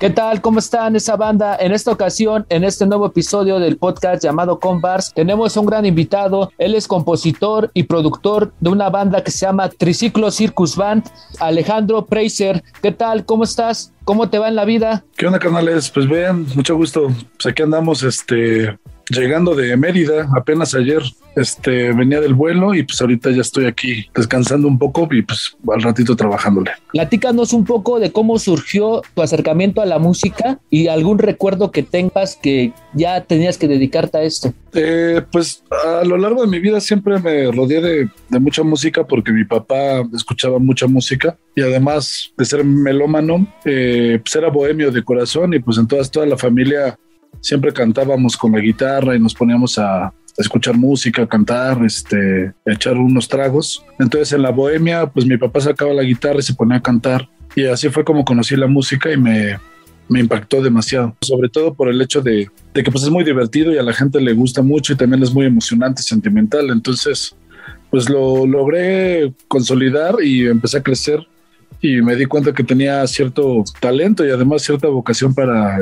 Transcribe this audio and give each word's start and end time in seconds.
¿Qué 0.00 0.08
tal? 0.08 0.40
¿Cómo 0.40 0.60
están 0.60 0.96
esa 0.96 1.14
banda? 1.16 1.58
En 1.60 1.72
esta 1.72 1.92
ocasión, 1.92 2.46
en 2.48 2.64
este 2.64 2.86
nuevo 2.86 3.04
episodio 3.04 3.60
del 3.60 3.76
podcast 3.76 4.24
llamado 4.24 4.58
Convars, 4.58 5.12
tenemos 5.12 5.54
un 5.58 5.66
gran 5.66 5.84
invitado. 5.84 6.50
Él 6.56 6.74
es 6.74 6.88
compositor 6.88 7.70
y 7.74 7.82
productor 7.82 8.50
de 8.60 8.70
una 8.70 8.88
banda 8.88 9.22
que 9.22 9.30
se 9.30 9.44
llama 9.44 9.68
Triciclo 9.68 10.30
Circus 10.30 10.74
Band, 10.74 11.04
Alejandro 11.38 12.06
Preiser. 12.06 12.64
¿Qué 12.80 12.92
tal? 12.92 13.26
¿Cómo 13.26 13.44
estás? 13.44 13.92
¿Cómo 14.04 14.30
te 14.30 14.38
va 14.38 14.48
en 14.48 14.56
la 14.56 14.64
vida? 14.64 15.04
¿Qué 15.18 15.26
onda, 15.26 15.38
canales? 15.38 15.90
Pues 15.90 16.08
bien, 16.08 16.46
mucho 16.54 16.76
gusto. 16.76 17.08
Pues 17.34 17.52
aquí 17.52 17.62
andamos, 17.62 18.02
este, 18.02 18.78
llegando 19.10 19.54
de 19.54 19.76
Mérida 19.76 20.28
apenas 20.36 20.74
ayer. 20.74 21.02
Este 21.36 21.92
venía 21.92 22.20
del 22.20 22.34
vuelo 22.34 22.74
y 22.74 22.82
pues 22.82 23.00
ahorita 23.00 23.30
ya 23.30 23.40
estoy 23.40 23.66
aquí 23.66 24.06
descansando 24.14 24.66
un 24.66 24.78
poco 24.78 25.08
y 25.12 25.22
pues 25.22 25.56
al 25.72 25.80
ratito 25.80 26.16
trabajándole. 26.16 26.72
Platícanos 26.92 27.52
un 27.52 27.64
poco 27.64 28.00
de 28.00 28.10
cómo 28.10 28.38
surgió 28.38 29.02
tu 29.14 29.22
acercamiento 29.22 29.80
a 29.80 29.86
la 29.86 29.98
música 29.98 30.58
y 30.70 30.88
algún 30.88 31.18
recuerdo 31.18 31.70
que 31.70 31.84
tengas 31.84 32.36
que 32.36 32.72
ya 32.94 33.22
tenías 33.22 33.58
que 33.58 33.68
dedicarte 33.68 34.18
a 34.18 34.22
esto. 34.22 34.52
Eh, 34.72 35.22
pues 35.30 35.62
a 35.84 36.04
lo 36.04 36.16
largo 36.16 36.42
de 36.42 36.48
mi 36.48 36.60
vida 36.60 36.80
siempre 36.80 37.18
me 37.18 37.50
rodeé 37.50 37.80
de, 37.80 38.40
mucha 38.40 38.62
música 38.62 39.04
porque 39.04 39.32
mi 39.32 39.44
papá 39.44 40.02
escuchaba 40.14 40.58
mucha 40.58 40.86
música 40.86 41.36
y 41.54 41.62
además 41.62 42.32
de 42.36 42.44
ser 42.44 42.64
melómano, 42.64 43.46
eh, 43.64 44.20
pues 44.22 44.34
era 44.34 44.48
bohemio 44.48 44.90
de 44.90 45.02
corazón 45.02 45.54
y 45.54 45.58
pues 45.58 45.78
entonces 45.78 46.10
toda 46.10 46.26
la 46.26 46.36
familia 46.36 46.98
siempre 47.40 47.72
cantábamos 47.72 48.36
con 48.36 48.52
la 48.52 48.60
guitarra 48.60 49.16
y 49.16 49.20
nos 49.20 49.34
poníamos 49.34 49.78
a, 49.78 50.12
escuchar 50.38 50.76
música, 50.76 51.26
cantar, 51.26 51.84
este, 51.84 52.54
echar 52.64 52.96
unos 52.96 53.28
tragos. 53.28 53.84
Entonces 53.98 54.32
en 54.32 54.42
la 54.42 54.50
bohemia, 54.50 55.06
pues 55.06 55.26
mi 55.26 55.36
papá 55.36 55.60
sacaba 55.60 55.92
la 55.92 56.02
guitarra 56.02 56.38
y 56.38 56.42
se 56.42 56.54
ponía 56.54 56.78
a 56.78 56.82
cantar. 56.82 57.28
Y 57.54 57.66
así 57.66 57.88
fue 57.90 58.04
como 58.04 58.24
conocí 58.24 58.56
la 58.56 58.66
música 58.66 59.12
y 59.12 59.16
me, 59.16 59.58
me 60.08 60.20
impactó 60.20 60.62
demasiado. 60.62 61.14
Sobre 61.20 61.48
todo 61.48 61.74
por 61.74 61.88
el 61.88 62.00
hecho 62.00 62.22
de, 62.22 62.48
de, 62.72 62.82
que 62.82 62.90
pues 62.90 63.04
es 63.04 63.10
muy 63.10 63.24
divertido 63.24 63.72
y 63.72 63.78
a 63.78 63.82
la 63.82 63.92
gente 63.92 64.20
le 64.20 64.32
gusta 64.32 64.62
mucho 64.62 64.92
y 64.92 64.96
también 64.96 65.22
es 65.22 65.32
muy 65.32 65.46
emocionante 65.46 66.02
sentimental. 66.02 66.70
Entonces, 66.70 67.34
pues 67.90 68.08
lo 68.08 68.46
logré 68.46 69.32
consolidar 69.48 70.16
y 70.22 70.46
empecé 70.46 70.78
a 70.78 70.82
crecer 70.82 71.26
y 71.80 72.02
me 72.02 72.16
di 72.16 72.26
cuenta 72.26 72.52
que 72.52 72.64
tenía 72.64 73.06
cierto 73.06 73.64
talento 73.80 74.26
y 74.26 74.30
además 74.30 74.62
cierta 74.62 74.88
vocación 74.88 75.34
para 75.34 75.78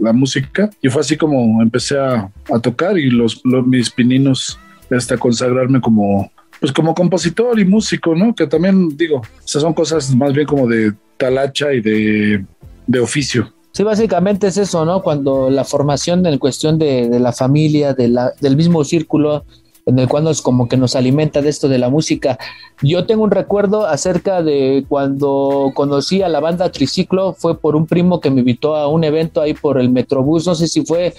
la 0.00 0.12
música 0.12 0.70
y 0.82 0.88
fue 0.88 1.02
así 1.02 1.16
como 1.16 1.62
empecé 1.62 1.98
a, 1.98 2.30
tocar 2.62 2.98
y 2.98 3.10
los, 3.10 3.42
mis 3.44 3.90
pininos 3.90 4.58
hasta 4.90 5.16
consagrarme 5.16 5.80
como 5.80 6.30
pues 6.58 6.72
como 6.72 6.94
compositor 6.94 7.58
y 7.60 7.66
músico, 7.66 8.14
¿no? 8.14 8.34
Que 8.34 8.46
también 8.46 8.96
digo, 8.96 9.20
esas 9.44 9.60
son 9.60 9.74
cosas 9.74 10.14
más 10.14 10.32
bien 10.32 10.46
como 10.46 10.66
de 10.66 10.94
talacha 11.18 11.72
y 11.74 11.82
de, 11.82 12.44
de 12.86 12.98
oficio. 12.98 13.52
Sí, 13.76 13.82
básicamente 13.82 14.46
es 14.46 14.56
eso, 14.56 14.86
¿no? 14.86 15.02
Cuando 15.02 15.50
la 15.50 15.62
formación 15.62 16.24
en 16.24 16.38
cuestión 16.38 16.78
de, 16.78 17.20
la 17.20 17.32
familia, 17.32 17.92
del 17.92 18.56
mismo 18.56 18.82
círculo, 18.84 19.44
en 19.86 20.00
el 20.00 20.08
cual 20.08 20.24
nos 20.24 20.42
como 20.42 20.68
que 20.68 20.76
nos 20.76 20.96
alimenta 20.96 21.40
de 21.40 21.48
esto 21.48 21.68
de 21.68 21.78
la 21.78 21.88
música. 21.88 22.38
Yo 22.82 23.06
tengo 23.06 23.22
un 23.22 23.30
recuerdo 23.30 23.86
acerca 23.86 24.42
de 24.42 24.84
cuando 24.88 25.70
conocí 25.74 26.22
a 26.22 26.28
la 26.28 26.40
banda 26.40 26.72
Triciclo, 26.72 27.34
fue 27.34 27.58
por 27.58 27.76
un 27.76 27.86
primo 27.86 28.20
que 28.20 28.30
me 28.30 28.40
invitó 28.40 28.74
a 28.74 28.88
un 28.88 29.04
evento 29.04 29.40
ahí 29.40 29.54
por 29.54 29.80
el 29.80 29.90
Metrobús, 29.90 30.46
no 30.46 30.56
sé 30.56 30.66
si 30.66 30.84
fue 30.84 31.14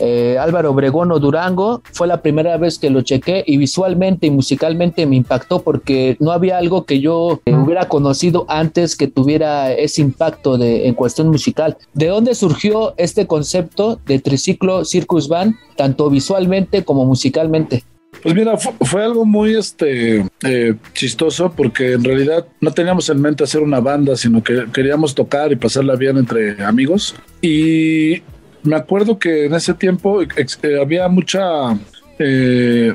eh, 0.00 0.38
Álvaro 0.38 0.70
Obregón 0.70 1.12
o 1.12 1.18
Durango, 1.18 1.82
fue 1.92 2.06
la 2.06 2.22
primera 2.22 2.56
vez 2.56 2.78
que 2.78 2.88
lo 2.88 3.02
chequé 3.02 3.42
y 3.46 3.58
visualmente 3.58 4.28
y 4.28 4.30
musicalmente 4.30 5.04
me 5.06 5.16
impactó 5.16 5.60
porque 5.60 6.16
no 6.20 6.30
había 6.32 6.56
algo 6.56 6.84
que 6.84 7.00
yo 7.00 7.40
eh, 7.44 7.54
hubiera 7.54 7.88
conocido 7.88 8.46
antes 8.48 8.96
que 8.96 9.08
tuviera 9.08 9.72
ese 9.72 10.00
impacto 10.00 10.56
de, 10.56 10.88
en 10.88 10.94
cuestión 10.94 11.28
musical. 11.28 11.76
¿De 11.92 12.06
dónde 12.06 12.34
surgió 12.34 12.94
este 12.96 13.26
concepto 13.26 13.98
de 14.06 14.18
Triciclo 14.20 14.86
Circus 14.86 15.28
Band, 15.28 15.56
tanto 15.76 16.08
visualmente 16.08 16.84
como 16.84 17.04
musicalmente? 17.04 17.84
Pues 18.22 18.34
mira, 18.34 18.56
fue, 18.56 19.04
algo 19.04 19.24
muy 19.24 19.54
este 19.54 20.24
eh, 20.42 20.74
chistoso 20.92 21.52
porque 21.52 21.92
en 21.92 22.04
realidad 22.04 22.46
no 22.60 22.72
teníamos 22.72 23.08
en 23.10 23.20
mente 23.20 23.44
hacer 23.44 23.62
una 23.62 23.80
banda, 23.80 24.16
sino 24.16 24.42
que 24.42 24.66
queríamos 24.72 25.14
tocar 25.14 25.52
y 25.52 25.56
pasarla 25.56 25.94
bien 25.96 26.16
entre 26.18 26.62
amigos. 26.64 27.14
Y 27.40 28.22
me 28.62 28.76
acuerdo 28.76 29.18
que 29.18 29.46
en 29.46 29.54
ese 29.54 29.74
tiempo 29.74 30.22
eh, 30.22 30.80
había 30.80 31.08
mucha 31.08 31.78
eh, 32.18 32.94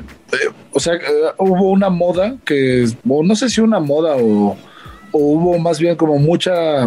o 0.72 0.80
sea, 0.80 0.94
hubo 1.38 1.70
una 1.70 1.88
moda 1.88 2.36
que, 2.44 2.86
no 3.04 3.36
sé 3.36 3.48
si 3.48 3.60
una 3.60 3.80
moda 3.80 4.16
o, 4.16 4.56
o, 5.12 5.18
hubo 5.18 5.58
más 5.58 5.78
bien 5.78 5.96
como 5.96 6.18
mucha 6.18 6.86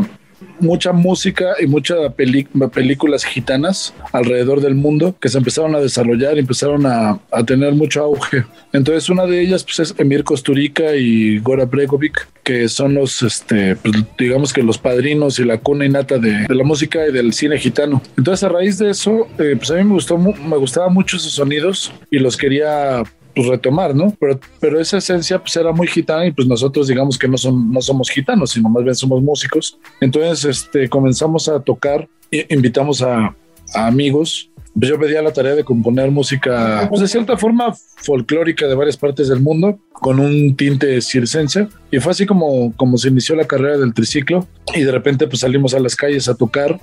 mucha 0.59 0.91
música 0.91 1.55
y 1.59 1.67
muchas 1.67 2.13
películas 2.13 3.23
gitanas 3.23 3.93
alrededor 4.11 4.61
del 4.61 4.75
mundo 4.75 5.15
que 5.19 5.29
se 5.29 5.37
empezaron 5.37 5.75
a 5.75 5.79
desarrollar 5.79 6.35
y 6.35 6.39
empezaron 6.39 6.85
a, 6.85 7.19
tener 7.45 7.73
mucho 7.73 8.03
auge. 8.03 8.43
Entonces 8.73 9.09
una 9.09 9.25
de 9.25 9.41
ellas 9.41 9.63
pues, 9.63 9.79
es 9.79 9.95
Emir 9.97 10.23
Kosturica 10.23 10.95
y 10.95 11.39
Gora 11.39 11.65
Bregovic, 11.65 12.27
que 12.43 12.67
son 12.67 12.95
los, 12.95 13.21
este, 13.21 13.75
pues, 13.75 13.95
digamos 14.17 14.53
que 14.53 14.63
los 14.63 14.77
padrinos 14.77 15.39
y 15.39 15.45
la 15.45 15.59
cuna 15.59 15.85
innata 15.85 16.17
de, 16.17 16.45
de, 16.47 16.55
la 16.55 16.63
música 16.63 17.07
y 17.07 17.13
del 17.13 17.33
cine 17.33 17.57
gitano. 17.57 18.01
Entonces 18.17 18.43
a 18.43 18.49
raíz 18.49 18.77
de 18.77 18.89
eso, 18.89 19.27
eh, 19.39 19.55
pues 19.57 19.71
a 19.71 19.75
mí 19.75 19.83
me 19.83 19.93
gustó, 19.93 20.17
me 20.17 20.57
gustaban 20.57 20.93
mucho 20.93 21.17
esos 21.17 21.33
sonidos 21.33 21.93
y 22.11 22.19
los 22.19 22.35
quería 22.37 23.03
pues, 23.37 23.49
retomar, 23.49 23.95
¿no? 23.95 24.13
Pero, 24.19 24.39
pero 24.59 24.79
esa 24.79 24.97
esencia 24.97 25.39
pues 25.39 25.55
era 25.55 25.71
muy 25.71 25.87
gitana 25.87 26.25
y 26.25 26.31
pues 26.31 26.47
nosotros 26.47 26.87
digamos 26.87 27.17
que 27.17 27.27
no, 27.27 27.37
son, 27.37 27.71
no 27.71 27.81
somos 27.81 28.09
gitanos, 28.09 28.51
sino 28.51 28.69
más 28.69 28.83
bien 28.83 28.95
somos 28.95 29.21
músicos. 29.21 29.77
Entonces 30.01 30.45
este, 30.45 30.89
comenzamos 30.89 31.47
a 31.47 31.59
tocar, 31.59 32.07
invitamos 32.49 33.01
a, 33.01 33.35
amigos 33.73 34.49
pues 34.79 34.91
yo 34.91 34.99
pedía 34.99 35.23
la 35.23 35.33
tarea 35.33 35.55
de 35.55 35.63
componer 35.63 36.11
música, 36.11 36.85
pues 36.87 37.01
de 37.01 37.07
cierta 37.07 37.35
forma 37.35 37.73
folclórica 37.73 38.67
de 38.67 38.75
varias 38.75 38.95
partes 38.95 39.27
del 39.27 39.39
mundo, 39.39 39.79
con 39.91 40.19
un 40.19 40.55
tinte 40.55 41.01
circense. 41.01 41.67
Y 41.89 41.99
fue 41.99 42.11
así 42.11 42.27
como, 42.27 42.71
como 42.75 42.97
se 42.97 43.07
inició 43.07 43.35
la 43.35 43.47
carrera 43.47 43.77
del 43.77 43.95
triciclo. 43.95 44.45
Y 44.75 44.81
de 44.81 44.91
repente 44.91 45.25
pues 45.25 45.39
salimos 45.39 45.73
a 45.73 45.79
las 45.79 45.95
calles 45.95 46.29
a 46.29 46.35
tocar 46.35 46.79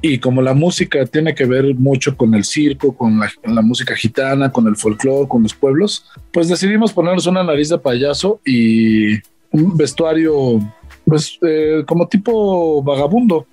y 0.00 0.18
como 0.18 0.42
la 0.42 0.54
música 0.54 1.04
tiene 1.06 1.34
que 1.34 1.44
ver 1.44 1.74
mucho 1.74 2.16
con 2.16 2.34
el 2.34 2.44
circo, 2.44 2.96
con 2.96 3.18
la, 3.18 3.62
música 3.62 3.96
gitana, 3.96 4.52
con 4.52 4.68
el 4.68 4.76
folclore, 4.76 5.28
con 5.28 5.42
los 5.42 5.54
pueblos, 5.54 6.04
pues 6.32 6.48
decidimos 6.48 6.92
ponernos 6.92 7.26
una 7.26 7.42
nariz 7.42 7.68
de 7.68 7.78
payaso 7.78 8.40
y 8.44 9.14
un 9.50 9.76
vestuario, 9.76 10.60
pues 11.04 11.38
eh, 11.42 11.82
como 11.86 12.06
tipo 12.06 12.82
vagabundo. 12.82 13.46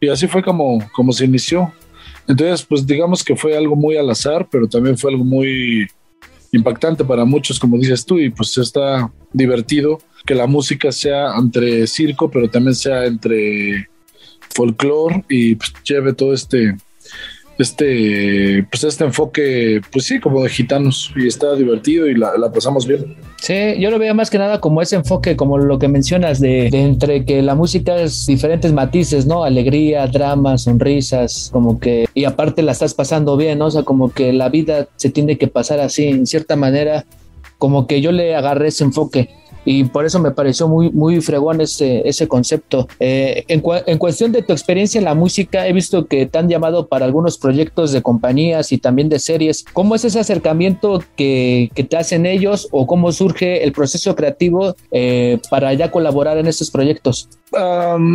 Y 0.00 0.08
así 0.08 0.26
fue 0.26 0.42
como, 0.42 0.78
como 0.92 1.12
se 1.12 1.26
inició. 1.26 1.72
Entonces, 2.26 2.66
pues 2.66 2.86
digamos 2.86 3.22
que 3.22 3.36
fue 3.36 3.56
algo 3.56 3.76
muy 3.76 3.96
al 3.96 4.10
azar, 4.10 4.48
pero 4.50 4.68
también 4.68 4.98
fue 4.98 5.12
algo 5.12 5.24
muy 5.24 5.86
impactante 6.50 7.04
para 7.04 7.24
muchos, 7.24 7.58
como 7.58 7.78
dices 7.78 8.04
tú, 8.04 8.18
y 8.18 8.30
pues 8.30 8.56
está 8.58 9.10
divertido 9.32 9.98
que 10.26 10.34
la 10.34 10.46
música 10.46 10.90
sea 10.90 11.36
entre 11.36 11.86
circo, 11.86 12.30
pero 12.30 12.50
también 12.50 12.74
sea 12.74 13.06
entre 13.06 13.88
folclore 14.54 15.24
y 15.28 15.54
pues, 15.54 15.72
lleve 15.84 16.12
todo 16.12 16.32
este 16.32 16.76
este 17.58 18.64
pues 18.70 18.84
este 18.84 19.04
enfoque 19.04 19.80
pues 19.92 20.04
sí 20.04 20.20
como 20.20 20.42
de 20.42 20.48
gitanos. 20.48 21.12
Y 21.16 21.26
está 21.26 21.54
divertido 21.54 22.06
y 22.06 22.14
la, 22.14 22.32
pasamos 22.52 22.86
bien. 22.86 23.16
Sí 23.40 23.54
yo 23.78 23.90
lo 23.90 23.98
veo 23.98 24.14
más 24.14 24.30
que 24.30 24.38
nada 24.38 24.60
como 24.60 24.80
ese 24.80 24.96
enfoque 24.96 25.36
como 25.36 25.58
lo 25.58 25.78
que 25.78 25.88
mencionas 25.88 26.40
de, 26.40 26.68
entre 26.68 27.24
que 27.24 27.42
la 27.42 27.54
música 27.54 27.96
es 28.00 28.26
diferentes 28.26 28.72
matices 28.72 29.26
no 29.26 29.44
alegría 29.44 30.06
drama 30.06 30.58
sonrisas 30.58 31.50
como 31.52 31.78
que 31.78 32.06
y 32.14 32.24
aparte 32.24 32.62
la 32.62 32.72
estás 32.72 32.94
pasando 32.94 33.36
bien 33.36 33.58
¿no? 33.58 33.66
o 33.66 33.70
sea 33.70 33.82
como 33.82 34.12
que 34.12 34.32
la 34.32 34.48
vida 34.48 34.88
se 34.96 35.10
tiene 35.10 35.38
que 35.38 35.48
pasar 35.48 35.80
así 35.80 36.06
en 36.06 36.26
cierta 36.26 36.56
manera 36.56 37.04
como 37.58 37.86
que 37.86 38.00
yo 38.00 38.12
le 38.12 38.34
agarré 38.34 38.68
ese 38.68 38.84
enfoque 38.84 39.30
y 39.70 39.84
por 39.84 40.06
eso 40.06 40.18
me 40.18 40.30
pareció 40.30 40.66
muy, 40.66 40.90
muy 40.90 41.20
fregón 41.20 41.60
ese, 41.60 42.08
ese 42.08 42.26
concepto. 42.26 42.88
Eh, 43.00 43.44
en, 43.48 43.60
cuestión 43.98 44.32
de 44.32 44.40
tu 44.40 44.54
experiencia 44.54 44.98
en 44.98 45.04
la 45.04 45.12
música, 45.12 45.68
he 45.68 45.74
visto 45.74 46.06
que 46.06 46.24
te 46.24 46.38
han 46.38 46.48
llamado 46.48 46.86
para 46.86 47.04
algunos 47.04 47.36
proyectos 47.36 47.92
de 47.92 48.00
compañías 48.00 48.72
y 48.72 48.78
también 48.78 49.10
de 49.10 49.18
series. 49.18 49.66
¿Cómo 49.74 49.94
es 49.94 50.06
ese 50.06 50.20
acercamiento 50.20 51.04
que, 51.16 51.70
que 51.74 51.84
te 51.84 51.98
hacen 51.98 52.24
ellos 52.24 52.66
o 52.70 52.86
cómo 52.86 53.12
surge 53.12 53.62
el 53.62 53.72
proceso 53.72 54.16
creativo 54.16 54.74
eh, 54.90 55.38
para 55.50 55.74
ya 55.74 55.90
colaborar 55.90 56.38
en 56.38 56.46
estos 56.46 56.70
proyectos? 56.70 57.28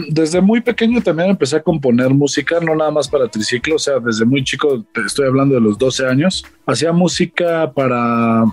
desde 0.09 0.41
muy 0.41 0.61
pequeño 0.61 1.01
también 1.01 1.31
empecé 1.31 1.55
a 1.55 1.63
componer 1.63 2.11
música, 2.11 2.59
no 2.59 2.75
nada 2.75 2.91
más 2.91 3.07
para 3.07 3.27
triciclo, 3.27 3.77
o 3.77 3.79
sea, 3.79 3.99
desde 3.99 4.25
muy 4.25 4.43
chico, 4.43 4.85
estoy 5.03 5.25
hablando 5.25 5.55
de 5.55 5.61
los 5.61 5.75
12 5.79 6.05
años, 6.05 6.45
hacía 6.67 6.91
música 6.91 7.71
para 7.73 8.45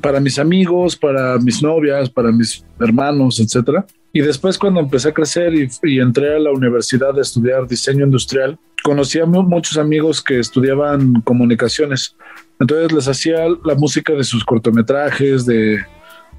para 0.00 0.20
mis 0.20 0.38
amigos, 0.38 0.96
para 0.96 1.38
mis 1.38 1.62
novias, 1.62 2.08
para 2.10 2.32
mis 2.32 2.64
hermanos, 2.80 3.40
etcétera. 3.40 3.86
Y 4.12 4.20
después 4.20 4.56
cuando 4.58 4.80
empecé 4.80 5.08
a 5.08 5.12
crecer 5.12 5.52
y, 5.54 5.98
entré 5.98 6.36
a 6.36 6.38
la 6.38 6.52
universidad 6.52 7.18
a 7.18 7.20
estudiar 7.20 7.66
diseño 7.66 8.04
industrial, 8.04 8.56
conocí 8.84 9.18
a 9.18 9.26
muchos 9.26 9.76
amigos 9.76 10.22
que 10.22 10.38
estudiaban 10.38 11.20
comunicaciones. 11.22 12.16
Entonces 12.60 12.92
les 12.92 13.08
hacía 13.08 13.48
la 13.64 13.74
música 13.74 14.12
de 14.12 14.22
sus 14.22 14.44
cortometrajes, 14.44 15.44
de, 15.46 15.80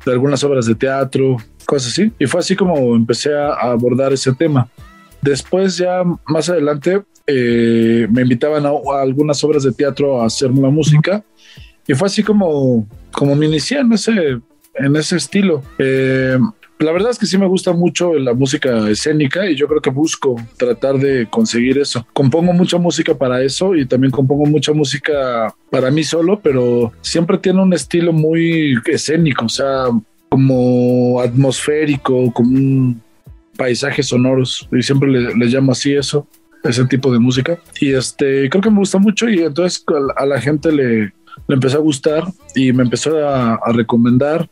algunas 0.05 0.43
obras 0.43 0.67
de 0.67 0.75
teatro, 0.75 1.37
cosas 1.65 1.91
así. 1.91 2.13
Y 2.17 2.27
fue 2.27 2.39
así 2.39 2.55
como 2.55 2.95
empecé 2.95 3.33
a 3.35 3.49
abordar 3.71 4.13
ese 4.13 4.31
tema. 4.33 4.69
Después 5.21 5.77
ya 5.77 6.03
más 6.27 6.47
adelante 6.49 7.01
eh, 7.27 8.07
me 8.09 8.21
invitaban 8.21 8.65
a, 8.65 8.71
algunas 9.01 9.43
obras 9.43 9.63
de 9.63 9.73
teatro 9.73 10.21
a 10.21 10.27
hacer 10.27 10.49
una 10.49 10.69
música 10.69 11.25
y 11.87 11.93
fue 11.93 12.07
así 12.07 12.23
como, 12.23 12.87
como 13.11 13.35
me 13.35 13.45
inicié 13.45 13.79
en 13.79 13.91
ese, 13.93 14.39
en 14.75 14.95
ese 14.95 15.17
estilo. 15.17 15.61
Eh, 15.77 16.37
la 16.79 16.91
verdad 16.91 17.11
es 17.11 17.17
que 17.17 17.25
sí 17.25 17.37
me 17.37 17.47
gusta 17.47 17.71
mucho 17.71 18.15
la 18.15 18.33
música 18.33 18.89
escénica 18.89 19.49
y 19.49 19.55
yo 19.55 19.67
creo 19.67 19.81
que 19.81 19.89
busco 19.89 20.35
tratar 20.57 20.97
de 20.97 21.27
conseguir 21.29 21.77
eso. 21.77 22.05
Compongo 22.11 22.51
mucha 22.51 22.77
música 22.77 23.17
para 23.17 23.41
eso 23.41 23.75
y 23.75 23.85
también 23.85 24.11
compongo 24.11 24.45
mucha 24.45 24.73
música 24.73 25.53
para 25.69 25.89
mí 25.89 26.03
solo, 26.03 26.39
pero 26.41 26.91
siempre 27.01 27.37
tiene 27.37 27.61
un 27.61 27.73
estilo 27.73 28.11
muy 28.11 28.75
escénico, 28.87 29.45
o 29.45 29.49
sea, 29.49 29.85
como 30.27 31.21
atmosférico, 31.21 32.33
como 32.33 32.49
un 32.49 33.01
paisajes 33.55 34.07
sonoros 34.07 34.67
y 34.71 34.81
siempre 34.83 35.09
le, 35.09 35.45
llamo 35.45 35.71
así 35.71 35.93
eso, 35.93 36.27
ese 36.63 36.85
tipo 36.85 37.11
de 37.11 37.19
música. 37.19 37.57
Y 37.79 37.93
este, 37.93 38.49
creo 38.49 38.61
que 38.61 38.69
me 38.69 38.79
gusta 38.79 38.97
mucho 38.97 39.29
y 39.29 39.39
entonces 39.39 39.83
a 40.17 40.25
la, 40.25 40.41
gente 40.41 40.71
le, 40.71 41.13
le, 41.47 41.55
empezó 41.55 41.77
a 41.77 41.81
gustar 41.81 42.23
y 42.53 42.71
me 42.73 42.83
empezó 42.83 43.17
a, 43.27 43.59
recomendar 43.73 44.49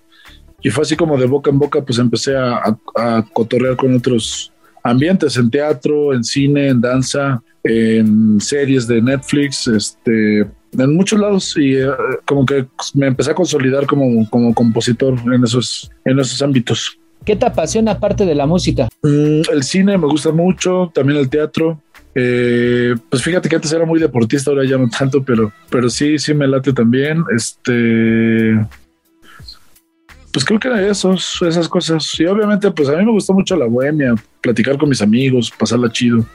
y 0.61 0.69
fue 0.69 0.83
así 0.83 0.95
como 0.95 1.17
de 1.17 1.25
boca 1.25 1.49
en 1.49 1.59
boca, 1.59 1.83
pues 1.83 1.99
empecé 1.99 2.35
a, 2.37 2.77
a, 2.95 3.25
cotorrear 3.33 3.75
con 3.75 3.95
otros 3.95 4.51
ambientes, 4.83 5.37
en 5.37 5.49
teatro, 5.49 6.13
en 6.13 6.23
cine, 6.23 6.69
en 6.69 6.81
danza, 6.81 7.41
en 7.63 8.39
series 8.39 8.87
de 8.87 9.01
Netflix, 9.01 9.67
este, 9.67 10.41
en 10.41 10.95
muchos 10.95 11.19
lados 11.19 11.55
y 11.57 11.75
eh, 11.75 11.89
como 12.25 12.45
que 12.45 12.65
me 12.93 13.07
empecé 13.07 13.31
a 13.31 13.35
consolidar 13.35 13.85
como, 13.85 14.29
como 14.29 14.53
compositor 14.53 15.15
en 15.33 15.43
esos, 15.43 15.89
en 16.05 16.19
esos 16.19 16.41
ámbitos. 16.41 16.97
¿Qué 17.25 17.35
te 17.35 17.45
apasiona 17.45 17.93
aparte 17.93 18.25
de 18.25 18.35
la 18.35 18.45
música? 18.45 18.89
Mm, 19.01 19.41
el 19.51 19.63
cine 19.63 19.97
me 19.97 20.07
gusta 20.07 20.31
mucho, 20.31 20.91
también 20.93 21.19
el 21.19 21.29
teatro. 21.29 21.81
Eh, 22.15 22.95
pues 23.09 23.23
fíjate 23.23 23.49
que 23.49 23.55
antes 23.55 23.71
era 23.73 23.85
muy 23.85 23.99
deportista, 23.99 24.51
ahora 24.51 24.65
ya 24.65 24.77
no 24.77 24.87
tanto, 24.89 25.23
pero, 25.23 25.51
pero 25.69 25.89
sí, 25.89 26.19
sí 26.19 26.33
me 26.33 26.47
late 26.47 26.73
también. 26.73 27.23
Este, 27.35 28.53
pues 30.31 30.45
creo 30.45 30.59
que 30.59 30.67
era 30.67 30.87
esos, 30.87 31.41
esas 31.41 31.67
cosas. 31.67 32.19
Y 32.19 32.25
obviamente, 32.25 32.69
pues 32.71 32.89
a 32.89 32.93
mí 32.93 33.05
me 33.05 33.11
gusta 33.11 33.33
mucho 33.33 33.55
la 33.55 33.65
bohemia, 33.65 34.15
platicar 34.41 34.77
con 34.77 34.89
mis 34.89 35.01
amigos, 35.01 35.51
pasarla 35.57 35.91
chido, 35.91 36.25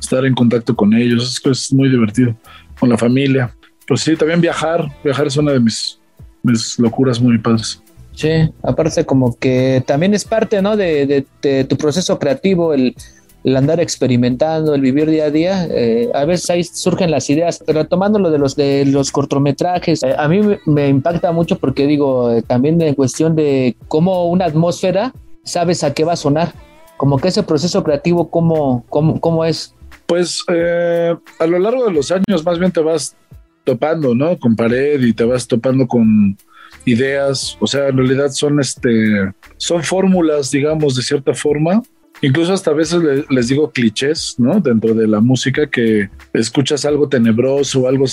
estar 0.00 0.24
en 0.24 0.34
contacto 0.34 0.74
con 0.74 0.92
ellos, 0.92 1.40
es 1.44 1.72
muy 1.72 1.88
divertido, 1.88 2.34
con 2.78 2.88
la 2.88 2.98
familia. 2.98 3.54
Pues 3.86 4.00
sí, 4.00 4.16
también 4.16 4.40
viajar, 4.40 4.88
viajar 5.02 5.26
es 5.26 5.36
una 5.36 5.52
de 5.52 5.60
mis, 5.60 5.98
mis 6.42 6.78
locuras 6.78 7.20
muy 7.20 7.38
padres. 7.38 7.80
Sí, 8.12 8.28
aparte 8.62 9.04
como 9.04 9.36
que 9.38 9.82
también 9.86 10.14
es 10.14 10.24
parte, 10.24 10.62
¿no? 10.62 10.76
De, 10.76 11.26
tu 11.68 11.76
proceso 11.76 12.18
creativo, 12.18 12.72
el, 12.72 12.94
andar 13.44 13.80
experimentando, 13.80 14.74
el 14.74 14.80
vivir 14.80 15.10
día 15.10 15.26
a 15.26 15.30
día. 15.30 15.66
Eh, 15.70 16.10
a 16.14 16.24
veces 16.24 16.48
ahí 16.50 16.64
surgen 16.64 17.10
las 17.10 17.28
ideas, 17.28 17.62
retomando 17.66 18.18
lo 18.18 18.30
de 18.30 18.38
los, 18.38 18.56
de 18.56 18.86
los 18.86 19.10
cortometrajes, 19.12 20.02
eh, 20.02 20.14
a 20.16 20.28
mí 20.28 20.40
me, 20.64 20.88
impacta 20.88 21.32
mucho 21.32 21.58
porque 21.58 21.86
digo, 21.86 22.30
eh, 22.30 22.42
también 22.42 22.80
en 22.80 22.94
cuestión 22.94 23.36
de 23.36 23.76
cómo 23.88 24.28
una 24.30 24.46
atmósfera, 24.46 25.12
sabes 25.42 25.84
a 25.84 25.92
qué 25.92 26.04
va 26.04 26.14
a 26.14 26.16
sonar, 26.16 26.52
como 26.96 27.18
que 27.18 27.28
ese 27.28 27.42
proceso 27.42 27.82
creativo, 27.84 28.30
¿cómo, 28.30 28.84
cómo, 28.88 29.20
cómo 29.20 29.44
es? 29.44 29.74
Pues 30.06 30.44
a 30.48 31.46
lo 31.46 31.58
largo 31.58 31.86
de 31.86 31.92
los 31.92 32.10
años 32.10 32.44
más 32.44 32.58
bien 32.58 32.72
te 32.72 32.80
vas 32.80 33.16
topando, 33.64 34.14
¿no? 34.14 34.38
Con 34.38 34.54
pared 34.54 35.00
y 35.02 35.12
te 35.12 35.24
vas 35.24 35.46
topando 35.48 35.86
con 35.86 36.36
ideas, 36.84 37.56
o 37.60 37.66
sea, 37.66 37.88
en 37.88 37.96
realidad 37.96 38.30
son 38.30 38.60
este, 38.60 39.32
son 39.56 39.82
fórmulas, 39.82 40.50
digamos, 40.50 40.96
de 40.96 41.02
cierta 41.02 41.34
forma. 41.34 41.82
Incluso 42.20 42.52
hasta 42.52 42.70
a 42.70 42.74
veces 42.74 43.02
les 43.28 43.48
digo 43.48 43.70
clichés, 43.70 44.36
¿no? 44.38 44.60
Dentro 44.60 44.94
de 44.94 45.06
la 45.06 45.20
música 45.20 45.66
que 45.66 46.08
escuchas 46.32 46.84
algo 46.84 47.08
tenebroso, 47.08 47.86
algo 47.88 48.06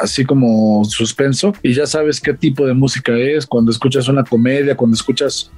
así 0.00 0.24
como 0.24 0.84
suspenso 0.84 1.52
y 1.62 1.72
ya 1.72 1.86
sabes 1.86 2.20
qué 2.20 2.34
tipo 2.34 2.66
de 2.66 2.74
música 2.74 3.16
es. 3.16 3.46
Cuando 3.46 3.70
escuchas 3.70 4.08
una 4.08 4.24
comedia, 4.24 4.76
cuando 4.76 4.94
escuchas 4.94 5.50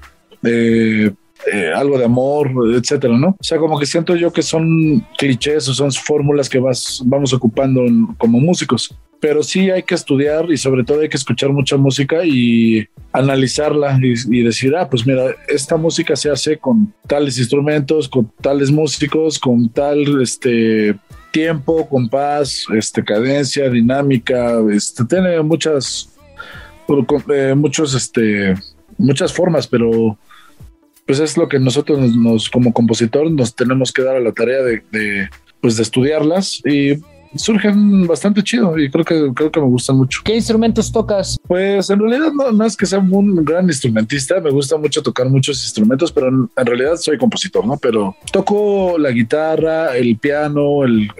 eh, 0.42 1.12
eh, 1.50 1.72
algo 1.74 1.98
de 1.98 2.04
amor, 2.04 2.50
etcétera, 2.74 3.16
¿no? 3.16 3.28
O 3.38 3.44
sea, 3.44 3.58
como 3.58 3.78
que 3.78 3.86
siento 3.86 4.14
yo 4.16 4.32
que 4.32 4.42
son 4.42 5.06
clichés 5.16 5.68
o 5.68 5.74
son 5.74 5.90
fórmulas 5.92 6.48
que 6.48 6.58
vas, 6.58 7.02
vamos 7.04 7.32
ocupando 7.32 7.82
como 8.18 8.38
músicos 8.38 8.94
pero 9.22 9.44
sí 9.44 9.70
hay 9.70 9.84
que 9.84 9.94
estudiar 9.94 10.50
y 10.50 10.56
sobre 10.56 10.82
todo 10.82 11.00
hay 11.00 11.08
que 11.08 11.16
escuchar 11.16 11.50
mucha 11.50 11.76
música 11.76 12.24
y 12.24 12.88
analizarla 13.12 13.96
y, 14.02 14.42
decir, 14.42 14.74
ah, 14.74 14.90
pues 14.90 15.06
mira, 15.06 15.36
esta 15.46 15.76
música 15.76 16.16
se 16.16 16.28
hace 16.28 16.58
con 16.58 16.92
tales 17.06 17.38
instrumentos, 17.38 18.08
con 18.08 18.28
tales 18.40 18.72
músicos, 18.72 19.38
con 19.38 19.68
tal 19.68 20.20
este 20.20 20.96
tiempo, 21.30 21.88
compás, 21.88 22.66
este 22.76 23.04
cadencia, 23.04 23.70
dinámica, 23.70 24.58
este 24.72 25.04
tiene 25.04 25.40
muchas 25.40 26.12
eh, 27.32 27.54
muchos 27.54 27.94
este 27.94 28.54
muchas 28.98 29.32
formas, 29.32 29.68
pero 29.68 30.18
pues 31.06 31.20
es 31.20 31.36
lo 31.36 31.48
que 31.48 31.58
nosotros 31.58 32.14
nos, 32.16 32.48
como 32.48 32.72
compositor 32.72 33.30
nos 33.30 33.54
tenemos 33.54 33.92
que 33.92 34.02
dar 34.02 34.16
a 34.16 34.20
la 34.20 34.32
tarea 34.32 34.62
de, 34.62 34.82
de 34.90 35.28
pues 35.60 35.76
de 35.76 35.82
estudiarlas 35.82 36.60
y 36.64 37.00
surgen 37.36 38.06
bastante 38.06 38.42
chido 38.42 38.78
y 38.78 38.90
creo 38.90 39.04
que 39.04 39.32
creo 39.34 39.50
que 39.50 39.60
me 39.60 39.66
gustan 39.66 39.96
mucho. 39.96 40.20
¿Qué 40.24 40.34
instrumentos 40.34 40.92
tocas? 40.92 41.38
Pues 41.46 41.88
en 41.90 41.98
realidad 41.98 42.32
no, 42.32 42.64
es 42.64 42.76
que 42.76 42.86
sea 42.86 42.98
un 42.98 43.44
gran 43.44 43.66
instrumentista, 43.66 44.40
me 44.40 44.50
gusta 44.50 44.76
mucho 44.76 45.02
tocar 45.02 45.28
muchos 45.28 45.62
instrumentos, 45.62 46.12
pero 46.12 46.28
en, 46.28 46.48
realidad 46.56 46.96
soy 46.96 47.18
compositor, 47.18 47.66
¿no? 47.66 47.76
Pero 47.78 48.16
toco 48.30 48.98
la 48.98 49.10
guitarra, 49.10 49.96
el 49.96 50.16
piano, 50.18 50.84
el, 50.84 51.10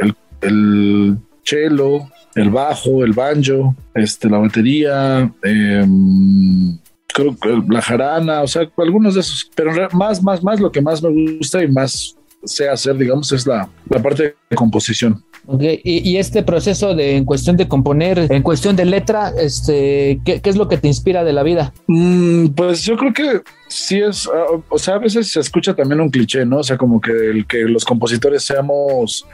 el, 0.41 1.17
cello, 1.45 2.09
el 2.35 2.51
bajo, 2.51 3.05
el 3.05 3.13
banjo, 3.13 3.75
este, 3.95 4.29
la 4.29 4.39
batería, 4.39 5.33
em, 5.43 6.79
creo 7.13 7.37
que 7.37 7.63
la 7.69 7.83
jarana, 7.83 8.43
o 8.43 8.47
sea, 8.47 8.69
algunos 8.77 9.15
de 9.15 9.21
esos, 9.21 9.51
pero 9.55 9.73
más, 9.93 10.23
más, 10.23 10.43
más 10.43 10.61
lo 10.61 10.71
que 10.71 10.81
más 10.81 11.03
me 11.03 11.37
gusta 11.37 11.63
y 11.63 11.69
más 11.69 12.17
sé 12.45 12.69
hacer, 12.69 12.97
digamos, 12.97 13.31
es 13.33 13.47
la, 13.47 13.69
la 13.89 14.03
parte 14.03 14.35
de 14.51 14.57
composición. 14.57 15.23
Okay. 15.45 15.81
Y, 15.83 16.17
este 16.19 16.45
proceso 16.45 16.95
de 16.95 17.17
en 17.17 17.25
cuestión 17.25 17.57
de 17.57 17.67
componer, 17.67 18.29
en 18.31 18.43
cuestión 18.43 18.77
de 18.77 18.85
letra, 18.85 19.33
este, 19.37 20.21
¿qué, 20.25 20.41
es 20.43 20.57
lo 20.57 20.69
que 20.69 20.79
te 20.79 20.87
inspira 20.87 21.25
de 21.25 21.33
la 21.33 21.43
vida? 21.43 21.73
Mm, 21.89 22.49
pues 22.49 22.85
yo 22.85 22.97
creo 22.97 23.13
que 23.13 23.41
sí 23.67 24.01
es, 24.01 24.29
ah, 24.33 24.63
o 24.69 24.79
sea, 24.79 24.95
a 24.95 24.99
veces 24.99 25.33
se 25.33 25.41
escucha 25.41 25.75
también 25.75 26.01
un 26.01 26.11
cliché, 26.11 26.45
¿no? 26.47 26.59
O 26.59 26.63
sea, 26.63 26.77
como 26.77 27.01
que 27.01 27.11
el 27.11 27.45
que 27.47 27.63
los 27.63 27.85
compositores 27.85 28.45
seamos 28.45 29.27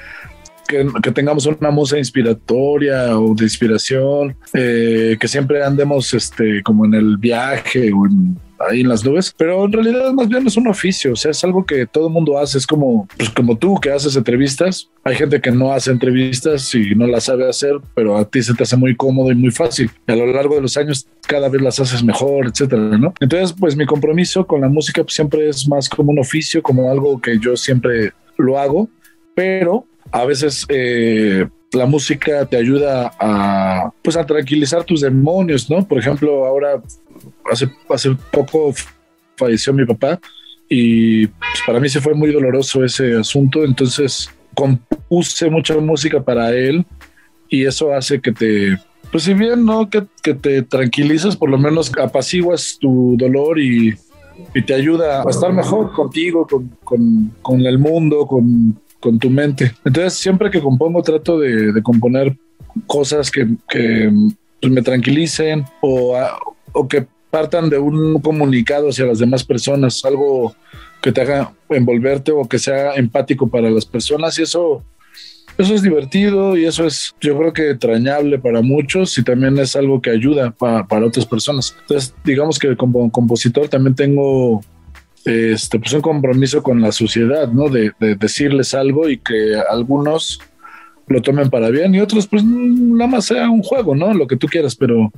que, 0.69 1.11
tengamos 1.13 1.47
una 1.47 1.71
musa 1.71 1.99
inspiratoria 1.99 3.19
o 3.19 3.35
de 3.35 3.45
inspiración, 3.45 4.37
eh, 4.55 5.17
que 5.19 5.27
siempre 5.27 5.65
andemos 5.65 6.15
este, 6.15 6.63
como 6.63 6.85
en 6.85 6.95
el 6.95 7.17
viaje 7.17 7.91
o 7.93 8.07
ahí 8.69 8.81
en 8.81 8.89
las 8.89 9.05
nubes, 9.05 9.33
pero 9.37 9.65
en 9.65 9.73
realidad 9.73 10.13
más 10.13 10.29
bien 10.29 10.47
es 10.47 10.57
un 10.57 10.67
oficio, 10.67 11.13
o 11.13 11.17
sea, 11.17 11.31
es 11.31 11.43
algo 11.45 11.65
que 11.65 11.87
todo 11.87 12.09
el 12.09 12.13
mundo 12.13 12.39
hace, 12.39 12.59
es 12.59 12.67
como, 12.67 13.09
pues 13.17 13.31
como 13.31 13.57
tú 13.57 13.79
que 13.81 13.91
haces 13.91 14.17
entrevistas, 14.17 14.91
hay 15.05 15.15
gente 15.15 15.41
que 15.41 15.51
no 15.51 15.73
hace 15.73 15.91
entrevistas 15.91 16.75
y 16.75 16.95
no 16.95 17.07
las 17.07 17.25
sabe 17.25 17.49
hacer, 17.49 17.77
pero 17.95 18.17
a 18.17 18.29
ti 18.29 18.43
se 18.43 18.55
te 18.55 18.65
hace 18.65 18.77
muy 18.77 18.97
cómodo 18.97 19.31
y 19.31 19.37
muy 19.37 19.51
fácil. 19.51 19.91
Y 20.07 20.13
a 20.13 20.17
lo 20.17 20.27
largo 20.27 20.57
de 20.57 20.63
los 20.63 20.77
años 20.77 21.07
cada 21.27 21.49
vez 21.49 21.63
las 21.63 21.79
haces 21.79 22.03
mejor, 22.03 22.47
etcétera, 22.47 22.99
¿no? 22.99 23.15
Entonces, 23.21 23.55
pues 23.59 23.77
mi 23.77 23.87
compromiso 23.87 24.47
con 24.47 24.61
la 24.61 24.69
música 24.69 25.03
pues, 25.03 25.15
siempre 25.15 25.49
es 25.49 25.69
más 25.69 25.89
como 25.89 26.11
un 26.11 26.19
oficio, 26.19 26.63
como 26.63 26.91
algo 26.91 27.21
que 27.21 27.39
yo 27.39 27.57
siempre 27.57 28.13
lo 28.37 28.59
hago, 28.59 28.89
pero 29.35 29.87
a 30.11 30.25
veces 30.25 30.65
eh, 30.69 31.47
la 31.73 31.87
música 31.87 32.47
te 32.47 32.57
ayuda 32.57 33.13
a, 33.19 33.91
pues, 34.03 34.17
a 34.17 34.25
tranquilizar 34.25 34.85
tus 34.85 35.01
demonios, 35.01 35.69
¿no? 35.71 35.87
Por 35.87 35.99
ejemplo, 35.99 36.47
ahora, 36.47 36.83
hace, 37.51 37.71
hace 37.89 38.17
poco 38.31 38.75
falleció 39.37 39.73
mi 39.73 39.85
papá 39.85 40.19
y 40.69 41.27
pues, 41.27 41.63
para 41.67 41.81
mí 41.81 41.89
se 41.89 42.01
fue 42.01 42.15
muy 42.15 42.33
doloroso 42.33 42.85
ese 42.85 43.17
asunto, 43.17 43.65
entonces 43.65 44.31
compuse 44.55 45.49
mucha 45.49 45.77
música 45.79 46.21
para 46.23 46.53
él 46.53 46.85
y 47.49 47.65
eso 47.65 47.95
hace 47.95 48.21
que 48.21 48.33
te, 48.33 48.79
pues 49.11 49.25
si 49.25 49.35
bien 49.35 49.65
no 49.65 49.89
que, 49.89 50.05
que 50.23 50.35
te 50.35 50.63
tranquilizas, 50.63 51.37
por 51.37 51.51
lo 51.51 51.59
menos 51.59 51.93
apaciguas 51.99 52.77
tu 52.81 53.17
dolor 53.17 53.59
y, 53.59 53.95
y 54.55 54.63
te 54.63 54.75
ayuda 54.75 55.23
a 55.23 55.31
estar 55.31 55.53
mejor 55.53 55.93
contigo, 55.93 56.47
con, 56.47 56.71
con, 56.85 57.33
con 57.41 57.61
el 57.65 57.79
mundo, 57.79 58.27
con 58.27 58.79
con 59.01 59.19
tu 59.19 59.31
mente. 59.31 59.73
Entonces, 59.85 60.15
siempre 60.15 60.51
que 60.51 60.61
compongo, 60.61 61.03
trato 61.03 61.39
de, 61.39 61.83
componer 61.83 62.37
cosas 62.87 63.31
que, 63.31 63.47
me 64.63 64.83
tranquilicen 64.83 65.65
o, 65.81 66.19
o 66.73 66.89
que 66.89 67.07
partan 67.31 67.71
de 67.71 67.79
un 67.79 68.21
comunicado 68.21 68.89
hacia 68.89 69.07
las 69.07 69.19
demás 69.19 69.45
personas, 69.45 70.05
algo 70.05 70.55
que 71.01 71.13
te 71.13 71.21
haga 71.21 71.53
envolverte 71.69 72.33
o 72.33 72.49
que 72.49 72.59
sea 72.59 72.95
empático 72.95 73.49
para 73.49 73.71
las 73.71 73.87
personas 73.87 74.39
y 74.39 74.43
eso 74.43 74.83
eso 75.59 75.75
es 75.75 75.83
divertido 75.83 76.57
y 76.57 76.67
eso 76.67 76.87
es 76.87 77.15
yo 77.21 77.37
creo 77.37 77.53
que 77.53 77.71
entrañable 77.71 78.39
para 78.39 78.63
muchos 78.63 79.19
y 79.19 79.25
también 79.25 79.59
es 79.59 79.75
algo 79.75 80.01
que 80.01 80.11
ayuda 80.11 80.53
para 80.53 81.07
otras 81.07 81.27
personas. 81.27 81.77
Entonces 81.81 82.15
digamos 82.25 82.61
que 82.61 82.77
como 82.77 83.11
compositor 83.11 83.69
también 83.69 83.97
tengo 83.97 84.63
este, 85.25 85.79
pues 85.79 85.93
un 85.93 86.01
compromiso 86.01 86.63
con 86.63 86.81
la 86.81 86.93
sociedad, 86.93 87.49
¿no? 87.49 87.69
De, 87.69 87.93
de 87.99 88.15
decirles 88.15 88.75
algo 88.75 89.09
y 89.09 89.19
que 89.19 89.55
algunos 89.71 90.41
lo 91.09 91.23
tomen 91.23 91.51
para 91.51 91.71
bien 91.71 91.95
y 91.95 92.01
otros 92.01 92.27
pues 92.27 92.45
nada 92.45 93.11
más 93.11 93.27
sea 93.27 93.49
un 93.49 93.63
juego, 93.63 93.95
¿no? 93.95 94.13
Lo 94.15 94.27
que 94.27 94.37
tú 94.37 94.47
quieras, 94.47 94.75
pero 94.77 95.11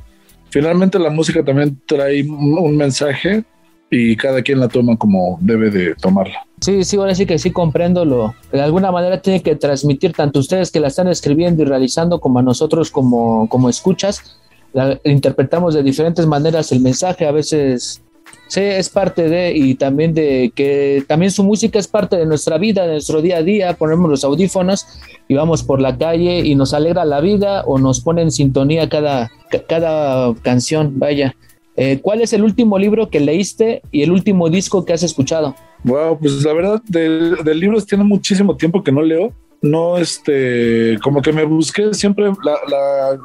finalmente 0.50 0.98
la 0.98 1.10
música 1.10 1.44
también 1.44 1.80
trae 1.86 2.22
un 2.22 2.76
mensaje 2.76 3.44
y 3.90 4.16
cada 4.16 4.42
quien 4.42 4.60
la 4.60 4.68
toma 4.68 4.96
como 4.96 5.38
debe 5.40 5.70
de 5.70 5.94
tomarla. 5.96 6.46
Sí, 6.60 6.84
sí, 6.84 6.96
ahora 6.96 7.14
sí 7.14 7.26
que 7.26 7.38
sí 7.38 7.50
comprendo 7.50 8.04
lo. 8.04 8.34
De 8.52 8.60
alguna 8.60 8.92
manera 8.92 9.20
tiene 9.20 9.42
que 9.42 9.56
transmitir 9.56 10.12
tanto 10.12 10.38
ustedes 10.38 10.70
que 10.70 10.78
la 10.78 10.88
están 10.88 11.08
escribiendo 11.08 11.62
y 11.62 11.66
realizando 11.66 12.20
como 12.20 12.38
a 12.38 12.42
nosotros 12.42 12.90
como, 12.90 13.48
como 13.48 13.68
escuchas. 13.68 14.38
La, 14.72 15.00
interpretamos 15.04 15.74
de 15.74 15.82
diferentes 15.82 16.26
maneras 16.26 16.70
el 16.70 16.80
mensaje, 16.80 17.26
a 17.26 17.32
veces 17.32 18.02
sí, 18.46 18.60
es 18.60 18.88
parte 18.88 19.28
de, 19.28 19.52
y 19.56 19.74
también 19.74 20.14
de 20.14 20.52
que 20.54 21.04
también 21.06 21.30
su 21.30 21.42
música 21.44 21.78
es 21.78 21.88
parte 21.88 22.16
de 22.16 22.26
nuestra 22.26 22.58
vida, 22.58 22.86
de 22.86 22.92
nuestro 22.92 23.22
día 23.22 23.38
a 23.38 23.42
día, 23.42 23.74
ponemos 23.74 24.10
los 24.10 24.24
audífonos 24.24 24.86
y 25.28 25.34
vamos 25.34 25.62
por 25.62 25.80
la 25.80 25.96
calle 25.96 26.40
y 26.40 26.54
nos 26.54 26.74
alegra 26.74 27.04
la 27.04 27.20
vida 27.20 27.62
o 27.64 27.78
nos 27.78 28.00
pone 28.00 28.22
en 28.22 28.30
sintonía 28.30 28.88
cada, 28.88 29.30
cada 29.68 30.34
canción, 30.42 30.98
vaya. 30.98 31.34
Eh, 31.76 32.00
¿Cuál 32.02 32.20
es 32.20 32.32
el 32.32 32.42
último 32.42 32.78
libro 32.78 33.08
que 33.08 33.20
leíste 33.20 33.82
y 33.90 34.02
el 34.02 34.10
último 34.10 34.50
disco 34.50 34.84
que 34.84 34.92
has 34.92 35.02
escuchado? 35.02 35.54
Wow, 35.84 36.18
pues 36.18 36.42
la 36.42 36.52
verdad, 36.52 36.82
del, 36.86 37.36
del 37.44 37.60
libros 37.60 37.86
tiene 37.86 38.04
muchísimo 38.04 38.56
tiempo 38.56 38.82
que 38.82 38.92
no 38.92 39.02
leo. 39.02 39.32
No, 39.62 39.98
este, 39.98 40.98
como 41.02 41.20
que 41.20 41.32
me 41.32 41.44
busqué 41.44 41.92
siempre 41.92 42.32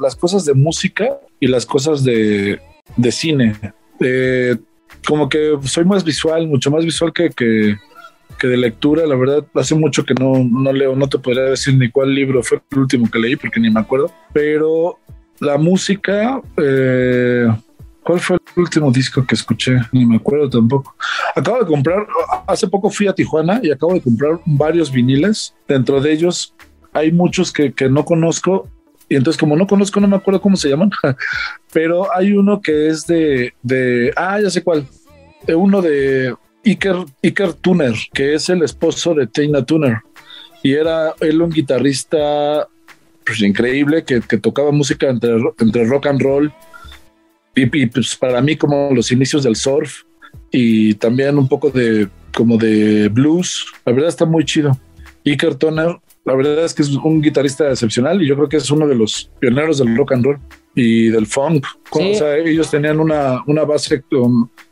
las 0.00 0.16
cosas 0.16 0.44
de 0.44 0.52
música 0.54 1.18
y 1.40 1.46
las 1.46 1.64
cosas 1.64 2.04
de, 2.04 2.60
de 2.96 3.12
cine. 3.12 3.56
Eh, 4.00 4.56
como 5.06 5.28
que 5.28 5.56
soy 5.62 5.84
más 5.84 6.04
visual, 6.04 6.46
mucho 6.46 6.70
más 6.70 6.84
visual 6.84 7.12
que, 7.12 7.30
que, 7.30 7.76
de 8.46 8.56
lectura. 8.56 9.06
La 9.06 9.16
verdad, 9.16 9.44
hace 9.54 9.74
mucho 9.74 10.04
que 10.04 10.14
no, 10.14 10.44
no 10.44 10.72
leo, 10.72 10.94
no 10.94 11.08
te 11.08 11.18
podría 11.18 11.44
decir 11.44 11.74
ni 11.74 11.90
cuál 11.90 12.14
libro 12.14 12.42
fue 12.42 12.60
el 12.70 12.78
último 12.78 13.10
que 13.10 13.18
leí 13.18 13.36
porque 13.36 13.60
ni 13.60 13.70
me 13.70 13.80
acuerdo. 13.80 14.10
Pero 14.32 14.98
la 15.40 15.56
música, 15.56 16.40
eh, 16.56 17.48
¿Cuál 18.06 18.20
fue 18.20 18.36
el 18.36 18.62
último 18.62 18.92
disco 18.92 19.26
que 19.26 19.34
escuché? 19.34 19.80
Ni 19.90 20.06
me 20.06 20.14
acuerdo 20.14 20.48
tampoco. 20.48 20.94
Acabo 21.34 21.58
de 21.58 21.66
comprar, 21.66 22.06
hace 22.46 22.68
poco 22.68 22.88
fui 22.88 23.08
a 23.08 23.12
Tijuana 23.12 23.58
y 23.60 23.72
acabo 23.72 23.94
de 23.94 24.00
comprar 24.00 24.38
varios 24.46 24.92
viniles. 24.92 25.56
Dentro 25.66 26.00
de 26.00 26.12
ellos 26.12 26.54
hay 26.92 27.10
muchos 27.10 27.52
que, 27.52 27.72
que 27.72 27.88
no 27.88 28.04
conozco. 28.04 28.68
Y 29.08 29.16
entonces, 29.16 29.38
como 29.38 29.56
no 29.56 29.66
conozco, 29.66 30.00
no 30.00 30.08
me 30.08 30.16
acuerdo 30.16 30.40
cómo 30.40 30.56
se 30.56 30.68
llaman. 30.68 30.90
Pero 31.72 32.14
hay 32.14 32.32
uno 32.32 32.60
que 32.60 32.88
es 32.88 33.06
de, 33.06 33.54
de 33.62 34.12
ah, 34.16 34.40
ya 34.40 34.50
sé 34.50 34.62
cuál. 34.62 34.86
Uno 35.48 35.80
de 35.80 36.34
Iker, 36.64 36.96
Iker 37.22 37.52
Tuner, 37.54 37.94
que 38.12 38.34
es 38.34 38.48
el 38.48 38.62
esposo 38.62 39.14
de 39.14 39.26
Tina 39.26 39.64
Tuner. 39.64 39.98
Y 40.62 40.72
era 40.72 41.14
él 41.20 41.40
un 41.40 41.50
guitarrista 41.50 42.66
pues, 43.24 43.40
increíble 43.42 44.04
que, 44.04 44.20
que 44.20 44.38
tocaba 44.38 44.72
música 44.72 45.08
entre, 45.08 45.36
entre 45.58 45.84
rock 45.84 46.06
and 46.06 46.20
roll 46.20 46.52
y, 47.56 47.86
pues 47.86 48.14
para 48.14 48.42
mí 48.42 48.54
como 48.54 48.90
los 48.92 49.10
inicios 49.10 49.42
del 49.42 49.56
surf 49.56 50.02
y 50.50 50.92
también 50.94 51.38
un 51.38 51.48
poco 51.48 51.70
de 51.70 52.08
como 52.34 52.58
de 52.58 53.08
blues, 53.08 53.64
la 53.86 53.92
verdad 53.92 54.10
está 54.10 54.26
muy 54.26 54.44
chido. 54.44 54.78
Iker 55.24 55.54
Toner, 55.54 55.96
la 56.26 56.34
verdad 56.34 56.64
es 56.64 56.74
que 56.74 56.82
es 56.82 56.90
un 56.90 57.22
guitarrista 57.22 57.70
excepcional 57.70 58.20
y 58.20 58.26
yo 58.26 58.34
creo 58.34 58.48
que 58.48 58.56
es 58.56 58.70
uno 58.70 58.86
de 58.86 58.96
los 58.96 59.30
pioneros 59.38 59.78
del 59.78 59.96
rock 59.96 60.12
and 60.12 60.24
roll 60.24 60.38
y 60.74 61.08
del 61.08 61.26
funk. 61.26 61.64
O 61.92 62.14
sea, 62.14 62.36
ellos 62.36 62.68
tenían 62.68 62.98
una, 62.98 63.42
una 63.46 63.64
base, 63.64 64.02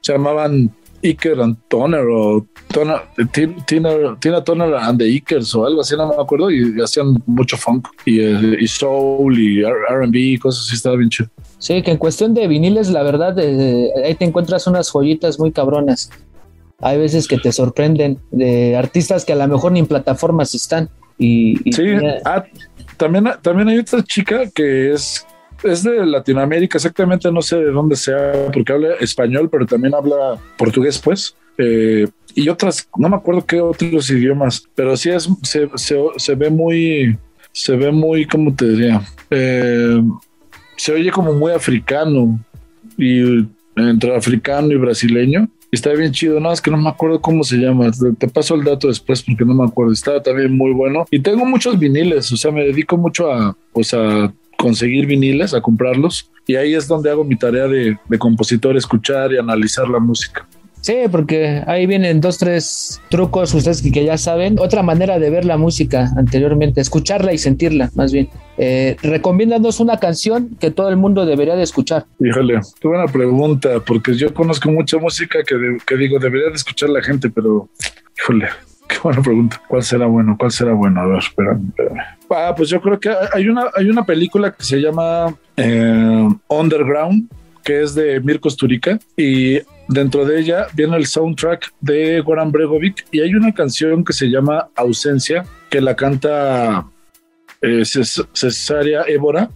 se 0.00 0.12
llamaban 0.12 0.75
Iker 1.04 1.40
and 1.40 1.56
Toner 1.68 2.04
o 2.11 2.44
Tina, 2.66 3.02
Tina 4.18 4.44
Toner 4.44 4.75
and 4.75 4.99
the 4.99 5.04
Ikers 5.04 5.54
o 5.54 5.64
algo 5.64 5.82
así, 5.82 5.96
no 5.96 6.08
me 6.08 6.20
acuerdo, 6.20 6.50
y, 6.50 6.80
hacían 6.82 7.23
mucho 7.26 7.56
funk 7.56 7.87
y, 8.04 8.20
eh, 8.20 8.56
y 8.58 8.66
soul 8.66 9.38
y 9.38 9.62
RB 9.62 10.14
y 10.14 10.38
cosas 10.38 10.66
así, 10.66 10.75
estaba 10.75 10.96
bien 10.96 11.11
chido. 11.11 11.30
Sí, 11.58 11.82
que 11.82 11.92
en 11.92 11.99
cuestión 11.99 12.34
de 12.34 12.49
viniles, 12.49 12.90
la 12.90 13.04
verdad, 13.04 13.38
eh, 13.38 13.90
ahí 14.04 14.14
te 14.16 14.25
encuentras 14.25 14.66
unas 14.66 14.90
joyitas 14.90 15.38
muy 15.38 15.52
cabronas. 15.52 16.11
Hay 16.80 16.99
veces 16.99 17.28
que 17.28 17.38
te 17.38 17.52
sorprenden 17.52 18.18
de 18.32 18.76
artistas 18.76 19.25
que 19.25 19.32
a 19.32 19.37
lo 19.37 19.46
mejor 19.46 19.70
ni 19.70 19.78
en 19.78 19.87
plataformas 19.87 20.54
están. 20.54 20.90
Y, 21.18 21.56
sí, 21.73 21.85
ah, 22.25 22.44
también, 22.97 23.26
también 23.42 23.68
hay 23.68 23.78
otra 23.78 24.02
chica 24.02 24.42
que 24.52 24.92
es 24.92 25.26
es 25.64 25.83
de 25.83 26.04
Latinoamérica, 26.04 26.78
exactamente 26.78 27.30
no 27.33 27.42
sé 27.42 27.56
de 27.56 27.71
dónde 27.71 27.97
sea, 27.97 28.33
porque 28.52 28.73
habla 28.73 28.94
español, 29.00 29.49
pero 29.50 29.66
también 29.66 29.94
habla 29.94 30.38
portugués, 30.56 31.00
pues. 31.02 31.35
Eh, 31.56 32.06
y 32.35 32.49
otras, 32.49 32.88
no 32.97 33.09
me 33.09 33.16
acuerdo 33.16 33.47
qué 33.47 33.61
otros 33.61 34.11
idiomas, 34.11 34.68
pero 34.75 34.97
sí 34.97 35.11
es, 35.11 35.28
se, 35.42 35.68
se, 36.16 36.35
ve 36.35 36.50
muy, 36.50 37.16
se 37.52 37.76
ve 37.76 37.90
muy, 37.92 38.26
¿cómo 38.26 38.54
te 38.54 38.68
diría? 38.68 39.02
Eh, 39.30 40.02
se 40.76 40.92
oye 40.92 41.11
como 41.11 41.33
muy 41.33 41.52
africano 41.52 42.38
y 42.99 43.47
entre 43.76 44.16
africano 44.16 44.73
y 44.73 44.76
brasileño. 44.76 45.49
Está 45.75 45.93
bien 45.93 46.12
chido, 46.12 46.40
no, 46.40 46.52
es 46.52 46.61
que 46.61 46.71
no 46.71 46.76
me 46.76 46.88
acuerdo 46.88 47.21
cómo 47.21 47.45
se 47.45 47.57
llama. 47.57 47.90
Te, 48.19 48.28
paso 48.28 48.54
el 48.54 48.64
dato 48.64 48.88
después 48.88 49.23
porque 49.23 49.45
no 49.45 49.54
me 49.54 49.64
acuerdo. 49.64 49.93
Estaba 49.93 50.23
también 50.23 50.57
muy 50.57 50.73
bueno. 50.73 51.04
Y 51.11 51.19
tengo 51.19 51.45
muchos 51.45 51.78
viniles, 51.78 52.31
o 52.33 52.37
sea, 52.37 52.50
me 52.50 52.64
dedico 52.64 52.97
mucho 52.97 53.31
a, 53.31 53.57
pues 53.73 53.93
a 53.93 54.33
conseguir 54.57 55.07
viniles, 55.07 55.52
a 55.52 55.61
comprarlos. 55.61 56.31
Y 56.47 56.57
ahí 56.57 56.75
es 56.75 56.87
donde 56.87 57.11
hago 57.11 57.25
mi 57.25 57.37
tarea 57.37 57.66
de, 57.66 57.99
compositor, 58.19 58.76
escuchar 58.76 59.33
y 59.33 59.38
analizar 59.38 59.88
la 59.88 59.99
música. 59.99 60.47
Sí, 60.81 60.95
porque 61.11 61.62
ahí 61.66 61.87
vienen 61.87 62.21
dos, 62.21 62.38
tres 62.38 63.00
trucos, 63.09 63.54
ustedes 63.54 63.83
que, 63.83 64.04
ya 64.04 64.19
saben. 64.19 64.59
Otra 64.59 64.83
manera 64.83 65.19
de 65.19 65.31
ver 65.31 65.45
la 65.45 65.57
música 65.57 66.12
anteriormente, 66.16 66.81
escucharla 66.81 67.33
y 67.33 67.38
sentirla, 67.38 67.90
más 67.95 68.12
bien. 68.12 68.28
Eh, 68.56 68.96
recomiéndanos 69.02 69.80
una 69.80 69.99
canción 69.99 70.56
que 70.61 70.70
todo 70.70 70.88
el 70.88 70.96
mundo 70.96 71.26
debería 71.26 71.56
de 71.56 71.62
escuchar. 71.62 72.06
Híjole, 72.20 72.61
qué 72.80 72.88
buena 72.88 73.06
pregunta, 73.06 73.80
porque 73.80 74.14
yo 74.14 74.32
conozco 74.32 74.70
mucha 74.70 74.99
música 74.99 75.40
que, 75.42 75.96
digo, 75.96 76.18
debería 76.18 76.49
de 76.49 76.54
escuchar 76.54 76.90
la 76.90 77.02
gente, 77.02 77.30
pero 77.30 77.68
híjole, 78.16 78.49
Qué 78.87 78.96
buena 79.02 79.23
pregunta. 79.23 79.62
¿Cuál 79.66 79.82
será 79.82 80.06
bueno? 80.06 80.37
¿Cuál 80.38 80.50
será 80.50 80.73
bueno? 80.75 81.00
A 81.00 81.06
ver, 81.06 81.18
espérame, 81.18 81.68
espérame. 81.68 82.00
Ah, 82.30 82.54
pues 82.54 82.68
yo 82.68 82.80
creo 82.82 83.00
que 83.00 83.11
hay 83.32 83.49
una, 83.49 83.70
hay 83.75 83.88
una 83.88 84.04
película 84.04 84.52
que 84.52 84.62
se 84.62 84.78
llama 84.78 85.34
eh, 85.56 86.28
Underground, 86.49 87.30
que 87.62 87.82
es 87.82 87.94
de 87.94 88.20
Mirko 88.20 88.50
Sturica, 88.50 88.99
y 89.16 89.61
dentro 89.88 90.26
de 90.26 90.38
ella 90.38 90.66
viene 90.75 90.96
el 90.96 91.06
soundtrack 91.06 91.73
de 91.80 92.20
Goran 92.20 92.52
Bregovic, 92.52 93.06
y 93.11 93.20
hay 93.20 93.34
una 93.34 93.52
canción 93.52 94.04
que 94.04 94.12
se 94.12 94.26
llama 94.26 94.68
Ausencia, 94.75 95.44
que 95.70 95.80
la 95.80 95.96
canta 95.96 96.87
eh, 97.64 97.85
Cesaria 97.85 99.02
Évora, 99.09 99.50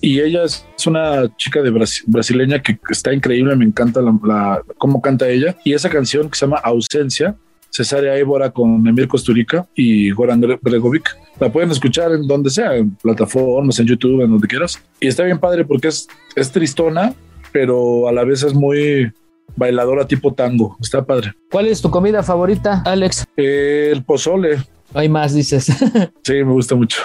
y 0.00 0.20
ella 0.20 0.44
es 0.44 0.66
una 0.86 1.34
chica 1.36 1.62
de 1.62 1.70
brasileña 2.06 2.60
que 2.60 2.78
está 2.90 3.14
increíble, 3.14 3.56
me 3.56 3.64
encanta 3.64 4.00
la, 4.02 4.62
cómo 4.76 5.00
canta 5.00 5.28
ella, 5.28 5.56
y 5.64 5.72
esa 5.72 5.88
canción 5.88 6.28
que 6.28 6.38
se 6.38 6.46
llama 6.46 6.60
Ausencia 6.62 7.36
Cesárea 7.74 8.16
Évora 8.16 8.50
con 8.50 8.86
Emir 8.86 9.08
Costurica 9.08 9.66
y 9.74 10.12
Goran 10.12 10.40
Bregovic. 10.62 11.16
La 11.40 11.50
pueden 11.50 11.72
escuchar 11.72 12.12
en 12.12 12.24
donde 12.28 12.48
sea, 12.48 12.76
en 12.76 12.94
plataformas, 12.94 13.80
en 13.80 13.86
YouTube, 13.86 14.22
en 14.22 14.30
donde 14.30 14.46
quieras. 14.46 14.80
Y 15.00 15.08
está 15.08 15.24
bien 15.24 15.40
padre 15.40 15.64
porque 15.64 15.88
es, 15.88 16.06
es 16.36 16.52
tristona, 16.52 17.14
pero 17.50 18.06
a 18.06 18.12
la 18.12 18.22
vez 18.22 18.44
es 18.44 18.54
muy 18.54 19.12
bailadora 19.56 20.06
tipo 20.06 20.32
tango. 20.32 20.76
Está 20.80 21.04
padre. 21.04 21.32
¿Cuál 21.50 21.66
es 21.66 21.82
tu 21.82 21.90
comida 21.90 22.22
favorita, 22.22 22.82
Alex? 22.86 23.24
el 23.36 24.04
pozole. 24.04 24.58
Hay 24.94 25.08
más, 25.08 25.34
dices. 25.34 25.66
sí, 26.22 26.32
me 26.32 26.52
gusta 26.52 26.74
mucho. 26.74 27.02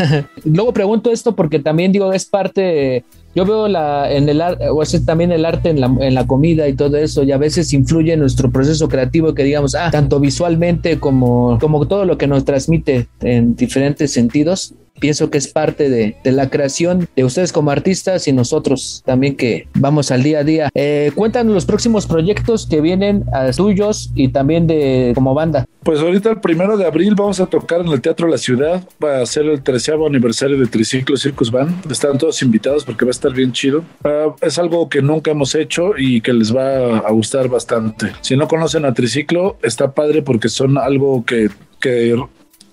Luego 0.44 0.72
pregunto 0.72 1.10
esto 1.10 1.34
porque 1.34 1.58
también 1.58 1.90
digo, 1.90 2.12
es 2.12 2.26
parte 2.26 3.04
yo 3.34 3.44
veo 3.44 3.68
la, 3.68 4.10
en 4.12 4.28
el 4.28 4.42
o 4.42 4.84
sea, 4.84 5.00
también 5.04 5.30
el 5.30 5.44
arte 5.44 5.70
en 5.70 5.80
la, 5.80 5.86
en 6.00 6.14
la, 6.14 6.26
comida 6.26 6.66
y 6.66 6.74
todo 6.74 6.96
eso, 6.96 7.22
y 7.22 7.30
a 7.30 7.38
veces 7.38 7.72
influye 7.72 8.12
en 8.12 8.20
nuestro 8.20 8.50
proceso 8.50 8.88
creativo 8.88 9.34
que 9.34 9.44
digamos, 9.44 9.76
ah, 9.76 9.90
tanto 9.90 10.18
visualmente 10.18 10.98
como, 10.98 11.56
como 11.60 11.86
todo 11.86 12.04
lo 12.04 12.18
que 12.18 12.26
nos 12.26 12.44
transmite 12.44 13.06
en 13.20 13.54
diferentes 13.54 14.12
sentidos 14.12 14.74
pienso 15.00 15.30
que 15.30 15.38
es 15.38 15.48
parte 15.48 15.88
de, 15.88 16.16
la 16.24 16.48
creación 16.48 17.08
de 17.16 17.24
ustedes 17.24 17.52
como 17.52 17.70
artistas 17.70 18.28
y 18.28 18.32
nosotros 18.32 19.02
también 19.04 19.36
que 19.36 19.66
vamos 19.74 20.10
al 20.10 20.22
día 20.22 20.40
a 20.40 20.44
día. 20.44 20.70
Eh, 20.74 21.10
cuéntanos 21.14 21.52
los 21.52 21.64
próximos 21.64 22.06
proyectos 22.06 22.66
que 22.66 22.80
vienen 22.80 23.24
a 23.32 23.50
tuyos 23.50 24.12
y 24.14 24.28
también 24.28 24.66
de 24.66 25.12
como 25.14 25.34
banda. 25.34 25.66
Pues 25.82 26.00
ahorita 26.00 26.30
el 26.30 26.40
primero 26.40 26.76
de 26.76 26.86
abril 26.86 27.14
vamos 27.14 27.40
a 27.40 27.46
tocar 27.46 27.80
en 27.80 27.88
el 27.88 28.00
Teatro 28.00 28.26
de 28.26 28.32
la 28.32 28.38
Ciudad, 28.38 28.86
va 29.02 29.22
a 29.22 29.26
ser 29.26 29.46
el 29.46 29.62
treceavo 29.62 30.06
aniversario 30.06 30.58
de 30.58 30.66
Triciclo 30.66 31.16
Circus 31.16 31.50
Band. 31.50 31.90
Están 31.90 32.18
todos 32.18 32.42
invitados 32.42 32.84
porque 32.84 33.04
va 33.04 33.10
a 33.10 33.12
estar 33.12 33.32
bien 33.32 33.52
chido. 33.52 33.82
Ah, 34.04 34.34
es 34.40 34.58
algo 34.58 34.88
que 34.88 35.02
nunca 35.02 35.30
hemos 35.30 35.54
hecho 35.54 35.92
y 35.96 36.20
que 36.20 36.32
les 36.32 36.54
va 36.54 36.98
a 36.98 37.10
gustar 37.10 37.48
bastante. 37.48 38.12
Si 38.20 38.36
no 38.36 38.46
conocen 38.46 38.84
a 38.84 38.92
Triciclo, 38.92 39.56
está 39.62 39.92
padre 39.92 40.22
porque 40.22 40.48
son 40.48 40.76
algo 40.78 41.24
que, 41.24 41.48
que 41.80 42.16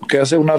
que 0.08 0.18
hace 0.18 0.36
una 0.36 0.54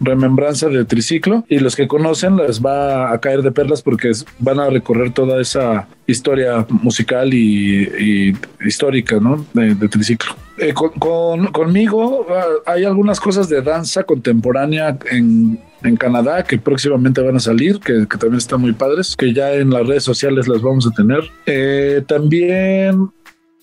remembranza 0.00 0.68
de 0.68 0.84
triciclo 0.84 1.44
y 1.48 1.58
los 1.58 1.76
que 1.76 1.88
conocen 1.88 2.36
les 2.36 2.64
va 2.64 3.12
a 3.12 3.20
caer 3.20 3.42
de 3.42 3.52
perlas 3.52 3.82
porque 3.82 4.10
van 4.38 4.60
a 4.60 4.70
recorrer 4.70 5.12
toda 5.12 5.40
esa 5.40 5.88
historia 6.06 6.66
musical 6.68 7.32
y, 7.34 8.34
histórica 8.64 9.18
¿no? 9.20 9.44
de, 9.54 9.88
triciclo. 9.88 10.34
Eh, 10.58 10.74
con, 10.74 11.46
conmigo 11.48 12.26
ah, 12.30 12.44
hay 12.66 12.84
algunas 12.84 13.18
cosas 13.18 13.48
de 13.48 13.62
danza 13.62 14.02
contemporánea 14.04 14.98
en, 15.10 15.58
en 15.82 15.96
Canadá 15.96 16.44
que 16.44 16.58
próximamente 16.58 17.20
van 17.20 17.36
a 17.36 17.40
salir, 17.40 17.80
que, 17.80 18.06
también 18.06 18.36
están 18.36 18.60
muy 18.60 18.72
padres, 18.72 19.16
que 19.16 19.32
ya 19.32 19.54
en 19.54 19.70
las 19.70 19.86
redes 19.86 20.04
sociales 20.04 20.48
las 20.48 20.62
vamos 20.62 20.86
a 20.86 20.90
tener. 20.90 21.30
Eh, 21.46 22.02
también 22.06 23.10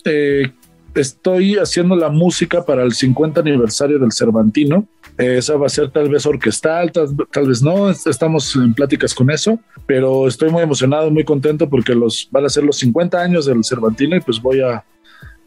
eh, 0.06 0.52
estoy 0.96 1.56
haciendo 1.56 1.96
la 1.96 2.10
música 2.10 2.66
para 2.66 2.84
el 2.84 2.94
50 2.94 3.42
aniversario 3.42 4.00
del 4.00 4.12
Cervantino. 4.12 4.88
Esa 5.18 5.56
va 5.58 5.66
a 5.66 5.70
ser 5.70 5.90
tal 5.90 6.10
vez 6.10 6.26
orquestal, 6.26 6.92
tal, 6.92 7.48
vez 7.48 7.62
no. 7.62 7.90
Estamos 7.90 8.56
en 8.56 8.74
pláticas 8.74 9.14
con 9.14 9.32
eso, 9.32 9.60
pero 9.86 10.28
estoy 10.28 10.50
muy 10.50 10.62
emocionado, 10.62 11.10
muy 11.10 11.24
contento 11.24 11.68
porque 11.70 11.96
los 11.96 12.28
van 12.32 12.46
a 12.46 12.50
ser 12.50 12.64
los 12.64 12.78
50 12.78 13.20
años 13.20 13.46
del 13.46 13.64
Cervantino 13.64 14.16
y 14.16 14.20
pues 14.20 14.42
voy 14.42 14.62
a 14.62 14.84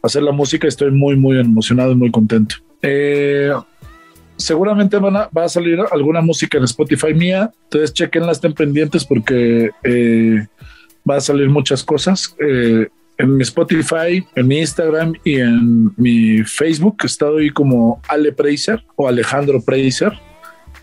hacer 0.01 0.23
la 0.23 0.31
música. 0.31 0.67
Estoy 0.67 0.91
muy, 0.91 1.15
muy 1.15 1.39
emocionado 1.39 1.93
y 1.93 1.95
muy 1.95 2.11
contento. 2.11 2.55
Eh, 2.81 3.51
seguramente 4.35 4.97
van 4.97 5.15
a, 5.15 5.29
va 5.35 5.45
a 5.45 5.49
salir 5.49 5.79
alguna 5.91 6.21
música 6.21 6.57
en 6.57 6.65
Spotify 6.65 7.13
mía. 7.13 7.51
Entonces 7.63 7.93
chequenla, 7.93 8.33
estén 8.33 8.53
pendientes 8.53 9.05
porque 9.05 9.71
eh, 9.83 10.47
va 11.09 11.15
a 11.15 11.21
salir 11.21 11.49
muchas 11.49 11.83
cosas. 11.83 12.35
Eh, 12.39 12.89
en 13.17 13.35
mi 13.37 13.43
Spotify, 13.43 14.25
en 14.35 14.47
mi 14.47 14.59
Instagram 14.59 15.13
y 15.23 15.39
en 15.39 15.91
mi 15.97 16.43
Facebook 16.43 16.97
estoy 17.03 17.49
como 17.51 18.01
Ale 18.07 18.31
Preiser 18.31 18.83
o 18.95 19.07
Alejandro 19.07 19.61
Preiser, 19.61 20.13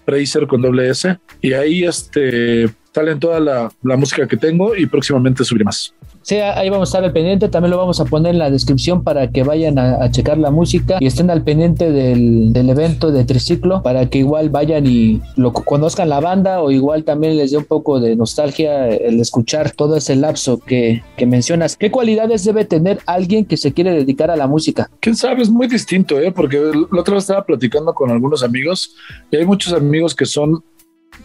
Preiser 0.05 0.47
con 0.47 0.63
doble 0.63 0.89
S. 0.91 1.19
Y 1.41 1.53
ahí 1.53 1.85
este, 1.85 2.69
salen 2.95 3.19
toda 3.19 3.41
la, 3.41 3.73
la 3.83 3.97
música 3.97 4.27
que 4.27 4.37
tengo 4.37 4.77
y 4.77 4.87
próximamente 4.87 5.45
subiré 5.45 5.65
más. 5.65 5.95
Sí, 6.29 6.35
ahí 6.35 6.69
vamos 6.69 6.91
a 6.91 6.91
estar 6.91 7.05
al 7.05 7.13
pendiente. 7.15 7.49
También 7.49 7.71
lo 7.71 7.79
vamos 7.79 8.01
a 8.01 8.05
poner 8.05 8.33
en 8.33 8.39
la 8.39 8.51
descripción 8.51 9.03
para 9.03 9.31
que 9.31 9.45
vayan 9.45 9.79
a, 9.79 10.11
checar 10.11 10.37
la 10.37 10.51
música 10.51 10.99
y 11.01 11.07
estén 11.07 11.31
al 11.31 11.43
pendiente 11.43 11.91
del, 11.91 12.53
evento 12.55 13.11
de 13.11 13.25
triciclo 13.25 13.83
para 13.83 14.11
que 14.11 14.19
igual 14.19 14.51
vayan 14.51 14.87
y 14.87 15.23
lo 15.37 15.55
conozcan 15.55 16.11
la 16.11 16.21
banda 16.21 16.61
o 16.61 16.71
igual 16.71 17.05
también 17.05 17.39
les 17.39 17.53
dé 17.53 17.57
un 17.57 17.65
poco 17.65 17.99
de 17.99 18.15
nostalgia 18.15 18.89
el 18.89 19.19
escuchar 19.21 19.71
todo 19.71 19.97
ese 19.97 20.17
lapso 20.17 20.59
que, 20.59 21.03
que 21.17 21.25
mencionas. 21.25 21.79
¿Qué 21.79 21.91
cualidades 21.91 22.45
debe 22.45 22.67
tener 22.67 22.99
alguien 23.07 23.47
que 23.47 23.57
se 23.57 23.73
quiere 23.73 23.93
dedicar 23.93 24.31
a 24.31 24.37
la 24.37 24.47
música? 24.47 24.91
Quién 25.01 25.17
sabe, 25.17 25.41
es 25.41 25.49
muy 25.49 25.67
distinto, 25.67 26.21
¿eh? 26.21 26.31
porque 26.31 26.59
la 26.93 27.01
otra 27.01 27.15
vez 27.15 27.25
estaba 27.25 27.43
platicando 27.43 27.95
con 27.95 28.11
algunos 28.11 28.43
amigos 28.43 28.95
y 29.31 29.37
hay 29.37 29.47
muchos 29.47 29.73
amigos 29.73 30.15
que 30.15 30.27
son 30.27 30.63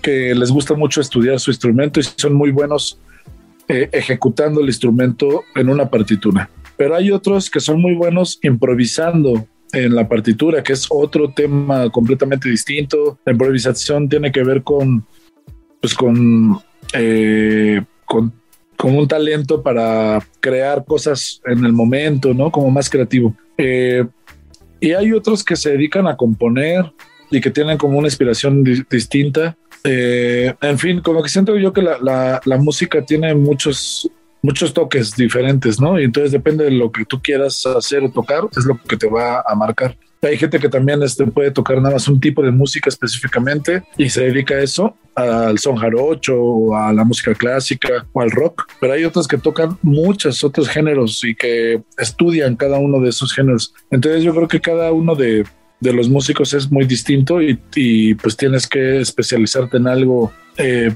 que 0.01 0.33
les 0.33 0.49
gusta 0.49 0.75
mucho 0.75 1.01
estudiar 1.01 1.41
su 1.41 1.51
instrumento 1.51 1.99
y 1.99 2.03
son 2.03 2.33
muy 2.35 2.51
buenos 2.51 2.97
eh, 3.67 3.89
ejecutando 3.91 4.61
el 4.61 4.67
instrumento 4.67 5.43
en 5.55 5.69
una 5.69 5.89
partitura. 5.89 6.49
Pero 6.75 6.95
hay 6.95 7.11
otros 7.11 7.49
que 7.49 7.59
son 7.59 7.81
muy 7.81 7.95
buenos 7.95 8.39
improvisando 8.41 9.47
en 9.73 9.95
la 9.95 10.07
partitura, 10.07 10.61
que 10.63 10.73
es 10.73 10.87
otro 10.89 11.31
tema 11.31 11.89
completamente 11.89 12.49
distinto. 12.49 13.19
La 13.25 13.31
improvisación 13.31 14.07
tiene 14.07 14.31
que 14.31 14.43
ver 14.43 14.63
con, 14.63 15.05
pues 15.81 15.93
con, 15.93 16.59
eh, 16.93 17.81
con, 18.05 18.33
un 18.83 19.07
talento 19.07 19.63
para 19.63 20.19
crear 20.41 20.83
cosas 20.83 21.41
en 21.45 21.63
el 21.63 21.71
momento, 21.71 22.33
¿no? 22.33 22.51
Como 22.51 22.69
más 22.69 22.89
creativo. 22.89 23.33
Eh, 23.57 24.03
y 24.81 24.91
hay 24.91 25.13
otros 25.13 25.41
que 25.41 25.55
se 25.55 25.71
dedican 25.71 26.05
a 26.05 26.17
componer 26.17 26.91
y 27.31 27.39
que 27.39 27.49
tienen 27.49 27.77
como 27.77 27.97
una 27.97 28.07
inspiración 28.07 28.61
distinta 28.89 29.57
eh, 29.83 30.53
en 30.61 30.79
fin, 30.79 31.01
como 31.01 31.21
que 31.21 31.29
siento 31.29 31.57
yo 31.57 31.73
que 31.73 31.81
la, 31.81 32.57
música 32.59 33.03
tiene 33.05 33.35
muchos, 33.35 34.09
muchos 34.41 34.73
toques 34.73 35.15
diferentes, 35.15 35.79
¿no? 35.79 35.99
Y 35.99 36.05
entonces 36.05 36.31
depende 36.31 36.65
de 36.65 36.71
lo 36.71 36.91
que 36.91 37.05
tú 37.05 37.21
quieras 37.21 37.65
hacer 37.65 38.03
o 38.03 38.09
tocar, 38.09 38.43
es 38.55 38.65
lo 38.65 38.77
que 38.81 38.97
te 38.97 39.07
va 39.07 39.43
a 39.45 39.55
marcar. 39.55 39.95
Hay 40.21 40.37
gente 40.37 40.57
que 40.57 40.69
también 40.69 41.03
este, 41.03 41.25
puede 41.25 41.51
tocar 41.51 41.81
nada 41.81 41.95
más 41.95 42.07
un 42.07 42.17
tipo 42.17 42.41
de 42.41 42.51
música 42.51 42.87
específicamente 42.87 43.83
y 43.97 44.09
se 44.09 44.23
dedica 44.23 44.55
a 44.55 44.61
eso, 44.61 44.95
al 45.15 45.59
son 45.59 45.75
jarocho 45.75 46.41
o 46.41 46.75
a 46.77 46.93
la 46.93 47.03
música 47.03 47.35
clásica 47.35 48.05
o 48.13 48.21
al 48.21 48.31
rock, 48.31 48.65
pero 48.79 48.93
hay 48.93 49.03
otros 49.03 49.27
que 49.27 49.37
tocan 49.37 49.77
muchos 49.81 50.41
otros 50.45 50.69
géneros 50.69 51.25
y 51.25 51.35
que 51.35 51.81
estudian 51.97 52.55
cada 52.55 52.77
uno 52.79 53.01
de 53.01 53.09
esos 53.09 53.33
géneros. 53.33 53.73
Entonces 53.91 54.23
yo 54.23 54.33
creo 54.33 54.47
que 54.47 54.61
cada 54.61 54.93
uno 54.93 55.13
de, 55.13 55.43
de 55.83 55.93
los 55.93 56.09
músicos 56.09 56.53
es 56.53 56.71
muy 56.71 56.85
distinto 56.85 57.41
y, 57.41 58.15
pues 58.15 58.35
tienes 58.35 58.67
que 58.67 59.01
especializarte 59.01 59.77
en 59.77 59.87
algo 59.87 60.31
eh, 60.57 60.91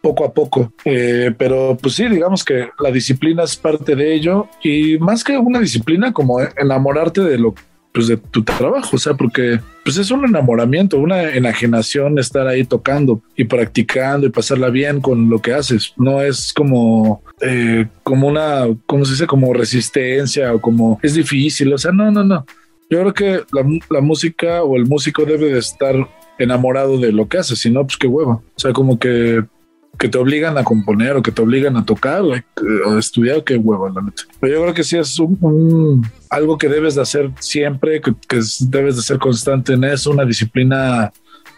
poco 0.00 0.24
a 0.24 0.32
poco. 0.32 0.72
Eh, 0.84 1.32
pero 1.36 1.76
pues 1.80 1.94
sí, 1.94 2.06
digamos 2.08 2.44
que 2.44 2.68
la 2.78 2.90
disciplina 2.90 3.42
es 3.42 3.56
parte 3.56 3.96
de 3.96 4.14
ello 4.14 4.48
y 4.62 4.98
más 4.98 5.24
que 5.24 5.36
una 5.36 5.58
disciplina 5.58 6.12
como 6.12 6.38
enamorarte 6.40 7.22
de 7.22 7.38
lo 7.38 7.54
pues 7.92 8.08
de 8.08 8.18
tu 8.18 8.44
trabajo, 8.44 8.96
o 8.96 8.98
sea, 8.98 9.14
porque 9.14 9.58
pues 9.82 9.96
es 9.96 10.10
un 10.10 10.26
enamoramiento, 10.26 10.98
una 10.98 11.32
enajenación 11.32 12.18
estar 12.18 12.46
ahí 12.46 12.62
tocando 12.62 13.22
y 13.34 13.44
practicando 13.44 14.26
y 14.26 14.30
pasarla 14.30 14.68
bien 14.68 15.00
con 15.00 15.30
lo 15.30 15.40
que 15.40 15.54
haces. 15.54 15.94
No 15.96 16.20
es 16.20 16.52
como 16.52 17.22
eh, 17.40 17.86
como 18.02 18.28
una, 18.28 18.66
¿cómo 18.84 19.06
se 19.06 19.12
dice? 19.12 19.26
Como 19.26 19.54
resistencia 19.54 20.52
o 20.54 20.60
como 20.60 21.00
es 21.02 21.14
difícil. 21.14 21.72
O 21.72 21.78
sea, 21.78 21.90
no, 21.90 22.10
no, 22.10 22.22
no. 22.22 22.44
Yo 22.88 23.00
creo 23.00 23.14
que 23.14 23.42
la, 23.90 24.00
música 24.00 24.62
o 24.62 24.76
el 24.76 24.86
músico 24.86 25.24
debe 25.24 25.52
de 25.52 25.58
estar 25.58 25.94
enamorado 26.38 26.98
de 26.98 27.12
lo 27.12 27.28
que 27.28 27.38
hace, 27.38 27.56
si 27.56 27.70
no, 27.70 27.84
pues 27.84 27.96
qué 27.96 28.06
hueva. 28.06 28.34
O 28.34 28.58
sea, 28.58 28.72
como 28.72 28.98
que, 28.98 29.44
que 29.98 30.08
te 30.08 30.18
obligan 30.18 30.56
a 30.56 30.64
componer 30.64 31.16
o 31.16 31.22
que 31.22 31.32
te 31.32 31.42
obligan 31.42 31.76
a 31.76 31.84
tocar 31.84 32.22
o 32.22 32.32
a 32.32 32.98
estudiar, 32.98 33.42
qué 33.42 33.56
hueva, 33.56 33.90
la 33.90 34.02
neta. 34.02 34.22
Pero 34.40 34.54
yo 34.54 34.62
creo 34.62 34.74
que 34.74 34.84
sí 34.84 34.96
es 34.96 35.18
un, 35.18 36.06
algo 36.30 36.58
que 36.58 36.68
debes 36.68 36.94
de 36.94 37.02
hacer 37.02 37.30
siempre, 37.40 38.00
que, 38.00 38.14
debes 38.68 38.96
de 38.96 39.02
ser 39.02 39.18
constante 39.18 39.72
en 39.72 39.82
eso, 39.82 40.12
una 40.12 40.24
disciplina, 40.24 41.12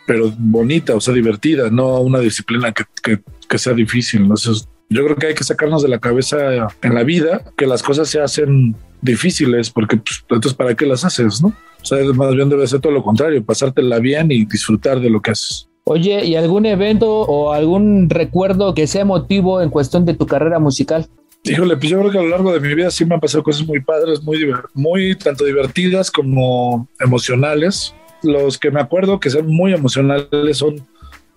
pero 0.07 0.33
bonita, 0.39 0.95
o 0.95 1.01
sea, 1.01 1.13
divertida, 1.13 1.69
no 1.71 2.01
una 2.01 2.21
disciplina 2.21 2.73
que, 2.73 2.85
que, 3.03 3.21
que 3.49 3.59
sea 3.59 3.75
difícil. 3.75 4.23
Entonces, 4.23 4.67
yo 4.89 5.05
creo 5.05 5.17
que 5.17 5.27
hay 5.27 5.35
que 5.35 5.45
sacarnos 5.45 5.83
de 5.83 5.89
la 5.89 5.99
cabeza 5.99 6.69
en 6.81 6.95
la 6.95 7.03
vida 7.03 7.43
que 7.57 7.67
las 7.67 7.83
cosas 7.83 8.09
se 8.09 8.21
hacen 8.21 8.75
difíciles, 9.01 9.71
porque 9.71 9.97
pues, 9.97 10.21
entonces 10.23 10.55
¿para 10.55 10.75
qué 10.75 10.87
las 10.87 11.05
haces, 11.05 11.43
no? 11.43 11.49
O 11.81 11.85
sea, 11.85 11.99
más 12.15 12.35
bien 12.35 12.49
debe 12.49 12.67
ser 12.67 12.81
todo 12.81 12.93
lo 12.93 13.03
contrario, 13.03 13.45
pasártela 13.45 13.99
bien 13.99 14.31
y 14.31 14.45
disfrutar 14.45 15.01
de 15.01 15.11
lo 15.11 15.21
que 15.21 15.31
haces. 15.31 15.69
Oye, 15.85 16.25
¿y 16.27 16.35
algún 16.35 16.67
evento 16.67 17.09
o 17.09 17.53
algún 17.53 18.11
recuerdo 18.11 18.75
que 18.75 18.87
sea 18.87 19.03
emotivo 19.03 19.63
en 19.63 19.71
cuestión 19.71 20.05
de 20.05 20.15
tu 20.15 20.27
carrera 20.27 20.59
musical? 20.59 21.07
Híjole, 21.45 21.77
pues 21.77 21.89
yo 21.89 21.99
creo 22.01 22.11
que 22.11 22.19
a 22.19 22.23
lo 22.23 22.29
largo 22.29 22.53
de 22.53 22.61
mi 22.61 22.75
vida 22.75 22.91
sí 22.91 23.07
me 23.07 23.15
han 23.15 23.21
pasado 23.21 23.43
cosas 23.43 23.67
muy 23.67 23.81
padres, 23.81 24.23
muy, 24.23 24.53
muy 24.75 25.17
tanto 25.17 25.45
divertidas 25.45 26.11
como 26.11 26.87
emocionales. 27.01 27.95
Los 28.23 28.59
que 28.59 28.71
me 28.71 28.81
acuerdo 28.81 29.19
que 29.19 29.31
son 29.31 29.47
muy 29.47 29.73
emocionales 29.73 30.59
son 30.59 30.87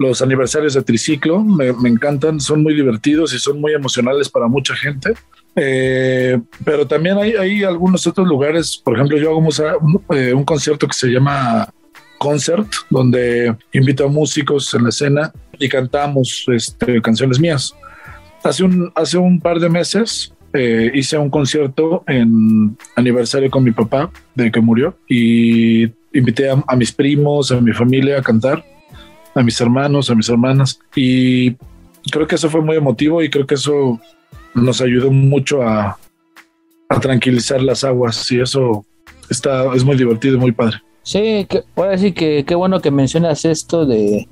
los 0.02 0.22
aniversarios 0.22 0.74
de 0.74 0.82
triciclo, 0.82 1.44
me, 1.44 1.72
me 1.74 1.90
encantan, 1.90 2.40
son 2.40 2.64
muy 2.64 2.74
divertidos 2.74 3.34
y 3.34 3.40
son 3.40 3.62
muy 3.62 3.74
emocionales 3.74 4.30
para 4.30 4.48
mucha 4.48 4.76
gente. 4.76 5.14
Eh, 5.56 6.40
pero 6.64 6.88
también 6.88 7.18
hay, 7.18 7.34
hay, 7.34 7.64
algunos 7.64 8.08
otros 8.08 8.28
lugares, 8.28 8.78
por 8.78 8.96
ejemplo, 8.96 9.18
yo 9.18 9.30
hago 9.30 9.40
un, 9.40 10.02
eh, 10.16 10.34
un 10.34 10.46
concierto 10.46 10.88
que 10.88 10.94
se 10.94 11.08
llama 11.08 11.70
Concert, 12.18 12.68
donde 12.90 13.56
invito 13.74 14.06
a 14.06 14.08
músicos 14.08 14.74
en 14.74 14.84
la 14.84 14.90
escena 14.90 15.34
y 15.60 15.68
cantamos 15.68 16.46
este, 16.48 17.02
canciones 17.02 17.40
mías. 17.40 17.74
Hace 18.44 18.64
un, 18.64 18.92
hace 18.96 19.18
un 19.18 19.40
par 19.40 19.60
de 19.60 19.70
meses 19.70 20.34
eh, 20.54 20.92
hice 20.94 21.18
un 21.18 21.30
concierto 21.30 22.04
en 22.08 22.78
aniversario 22.96 23.50
con 23.50 23.64
mi 23.64 23.72
papá 23.72 24.10
de 24.36 24.52
que 24.52 24.60
murió 24.62 24.98
y 25.08 25.84
invité 26.14 26.50
a, 26.50 26.64
a, 26.68 26.76
mis 26.76 26.92
primos, 26.92 27.52
a 27.52 27.62
mi 27.62 27.74
familia 27.74 28.20
a 28.20 28.22
cantar, 28.22 28.64
a 29.34 29.44
mis 29.44 29.60
hermanos, 29.62 30.10
a 30.10 30.16
mis 30.16 30.30
hermanas 30.30 30.80
y 30.96 31.56
creo 32.10 32.28
que 32.28 32.36
eso 32.36 32.50
fue 32.50 32.62
muy 32.62 32.76
emotivo 32.76 33.22
y 33.22 33.30
creo 33.30 33.46
que 33.46 33.56
eso 33.56 34.00
nos 34.54 34.82
ayudó 34.82 35.12
mucho 35.12 35.62
a, 35.62 35.98
tranquilizar 37.02 37.62
las 37.62 37.86
aguas 37.86 38.30
y 38.34 38.42
eso 38.42 38.86
está, 39.30 39.74
es 39.74 39.86
muy 39.86 39.96
divertido, 39.96 40.38
muy 40.38 40.52
padre. 40.52 40.80
Sí, 41.04 41.48
que, 41.50 41.64
ahora 41.78 41.98
sí 41.98 42.12
que 42.12 42.44
qué 42.46 42.54
bueno 42.54 42.82
que 42.82 42.92
mencionas 42.92 43.46
esto 43.46 43.86
de, 43.86 44.28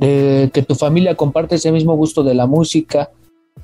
que 0.53 0.61
tu 0.61 0.75
familia 0.75 1.15
comparte 1.15 1.55
ese 1.55 1.71
mismo 1.71 1.95
gusto 1.95 2.21
de 2.21 2.35
la 2.35 2.47
música 2.47 3.11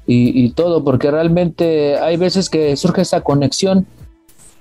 y, 0.08 0.50
todo, 0.52 0.84
porque 0.84 1.12
realmente 1.12 1.98
hay 1.98 2.16
veces 2.16 2.50
que 2.50 2.78
surge 2.78 3.02
esa 3.02 3.20
conexión 3.20 3.86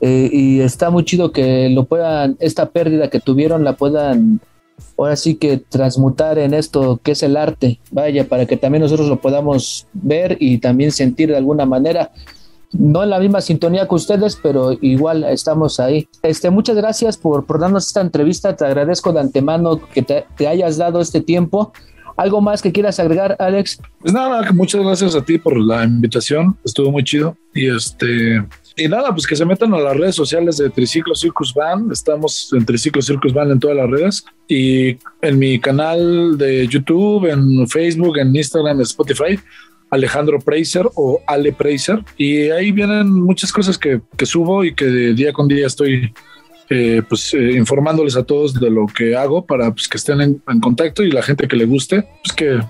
eh, 0.00 0.28
y 0.32 0.60
está 0.60 0.90
muy 0.90 1.04
chido 1.04 1.30
que 1.30 1.68
lo 1.68 1.84
puedan, 1.84 2.36
esta 2.40 2.70
pérdida 2.70 3.10
que 3.10 3.20
tuvieron 3.20 3.62
la 3.62 3.74
puedan 3.74 4.40
ahora 4.96 5.16
sí 5.16 5.36
que 5.36 5.58
transmutar 5.58 6.38
en 6.38 6.54
esto 6.54 7.00
que 7.02 7.12
es 7.12 7.22
el 7.22 7.36
arte, 7.36 7.80
vaya, 7.90 8.28
para 8.28 8.46
que 8.46 8.56
también 8.56 8.82
nosotros 8.82 9.08
lo 9.08 9.20
podamos 9.20 9.86
ver 9.92 10.36
y 10.40 10.58
también 10.58 10.92
sentir 10.92 11.30
de 11.30 11.36
alguna 11.36 11.66
manera. 11.66 12.10
no 12.72 13.04
en 13.04 13.10
la 13.10 13.20
misma 13.20 13.40
sintonía 13.40 13.86
que 13.86 13.94
ustedes, 13.94 14.36
pero 14.42 14.72
igual 14.80 15.22
estamos 15.24 15.78
ahí. 15.78 16.08
Este, 16.22 16.50
muchas 16.50 16.74
gracias 16.76 17.16
por, 17.16 17.46
por 17.46 17.60
darnos 17.60 17.86
esta 17.86 18.00
entrevista. 18.00 18.56
Te 18.56 18.64
agradezco 18.64 19.12
de 19.12 19.20
antemano 19.20 19.80
que 19.92 20.02
te, 20.02 20.26
te 20.36 20.48
hayas 20.48 20.76
dado 20.76 21.00
este 21.00 21.20
tiempo. 21.20 21.72
¿Algo 22.16 22.40
más 22.40 22.62
que 22.62 22.72
quieras 22.72 23.00
agregar, 23.00 23.36
Alex? 23.38 23.80
Pues 24.00 24.12
nada, 24.12 24.50
muchas 24.52 24.82
gracias 24.82 25.14
a 25.14 25.22
ti 25.24 25.38
por 25.38 25.58
la 25.58 25.84
invitación. 25.84 26.56
Estuvo 26.64 26.90
muy 26.90 27.02
chido. 27.02 27.36
Y 27.54 27.68
este, 27.68 28.44
y 28.76 28.88
nada, 28.88 29.12
pues 29.12 29.26
que 29.26 29.36
se 29.36 29.44
metan 29.44 29.72
a 29.74 29.78
las 29.78 29.96
redes 29.96 30.16
sociales 30.16 30.56
de 30.56 30.68
Triciclo 30.70 31.14
Circus 31.14 31.54
Band. 31.54 31.92
Estamos 31.92 32.52
en 32.52 32.64
Triciclo 32.64 33.00
Circus 33.02 33.32
Band 33.32 33.52
en 33.52 33.60
todas 33.60 33.76
las 33.76 33.88
redes 33.88 34.24
y 34.48 34.98
en 35.22 35.38
mi 35.38 35.60
canal 35.60 36.36
de 36.36 36.66
YouTube, 36.66 37.26
en 37.26 37.68
Facebook, 37.68 38.18
en 38.18 38.34
Instagram, 38.34 38.76
en 38.76 38.82
Spotify. 38.82 39.38
Alejandro 39.90 40.40
Preiser 40.40 40.88
o 40.96 41.20
Ale 41.26 41.52
Preiser. 41.52 42.02
Y 42.16 42.50
ahí 42.50 42.72
vienen 42.72 43.12
muchas 43.12 43.52
cosas 43.52 43.78
que, 43.78 44.00
que 44.16 44.26
subo 44.26 44.64
y 44.64 44.74
que 44.74 44.86
día 44.86 45.32
con 45.32 45.46
día 45.46 45.68
estoy 45.68 46.12
eh, 46.68 47.02
pues 47.08 47.32
eh, 47.34 47.52
informándoles 47.52 48.16
a 48.16 48.24
todos 48.24 48.54
de 48.54 48.70
lo 48.70 48.86
que 48.86 49.14
hago 49.14 49.44
para 49.44 49.70
pues, 49.70 49.86
que 49.86 49.98
estén 49.98 50.20
en, 50.20 50.42
en, 50.48 50.60
contacto 50.60 51.02
y 51.04 51.10
la 51.10 51.22
gente 51.22 51.46
que 51.46 51.56
le 51.56 51.66
guste, 51.66 52.08
pues 52.24 52.34
que, 52.34 52.60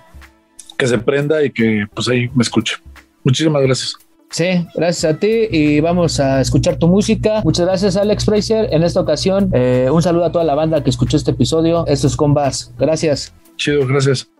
que 0.76 0.86
se 0.86 0.98
prenda 0.98 1.42
y 1.42 1.50
que 1.50 1.86
pues 1.94 2.08
ahí 2.08 2.28
me 2.34 2.42
escuche. 2.42 2.76
Muchísimas 3.22 3.62
gracias. 3.62 4.03
Sí, 4.34 4.66
gracias 4.74 5.14
a 5.14 5.16
ti 5.16 5.46
y 5.48 5.78
vamos 5.78 6.18
a 6.18 6.40
escuchar 6.40 6.76
tu 6.76 6.88
música. 6.88 7.40
Muchas 7.44 7.66
gracias 7.66 7.96
Alex 7.96 8.24
Fraser. 8.24 8.68
En 8.72 8.82
esta 8.82 8.98
ocasión, 8.98 9.48
eh, 9.52 9.88
un 9.92 10.02
saludo 10.02 10.24
a 10.24 10.32
toda 10.32 10.42
la 10.42 10.56
banda 10.56 10.82
que 10.82 10.90
escuchó 10.90 11.16
este 11.16 11.30
episodio. 11.30 11.86
Esto 11.86 12.08
es 12.08 12.16
Con 12.16 12.34
Gracias. 12.34 13.32
Chido, 13.56 13.86
gracias. 13.86 14.33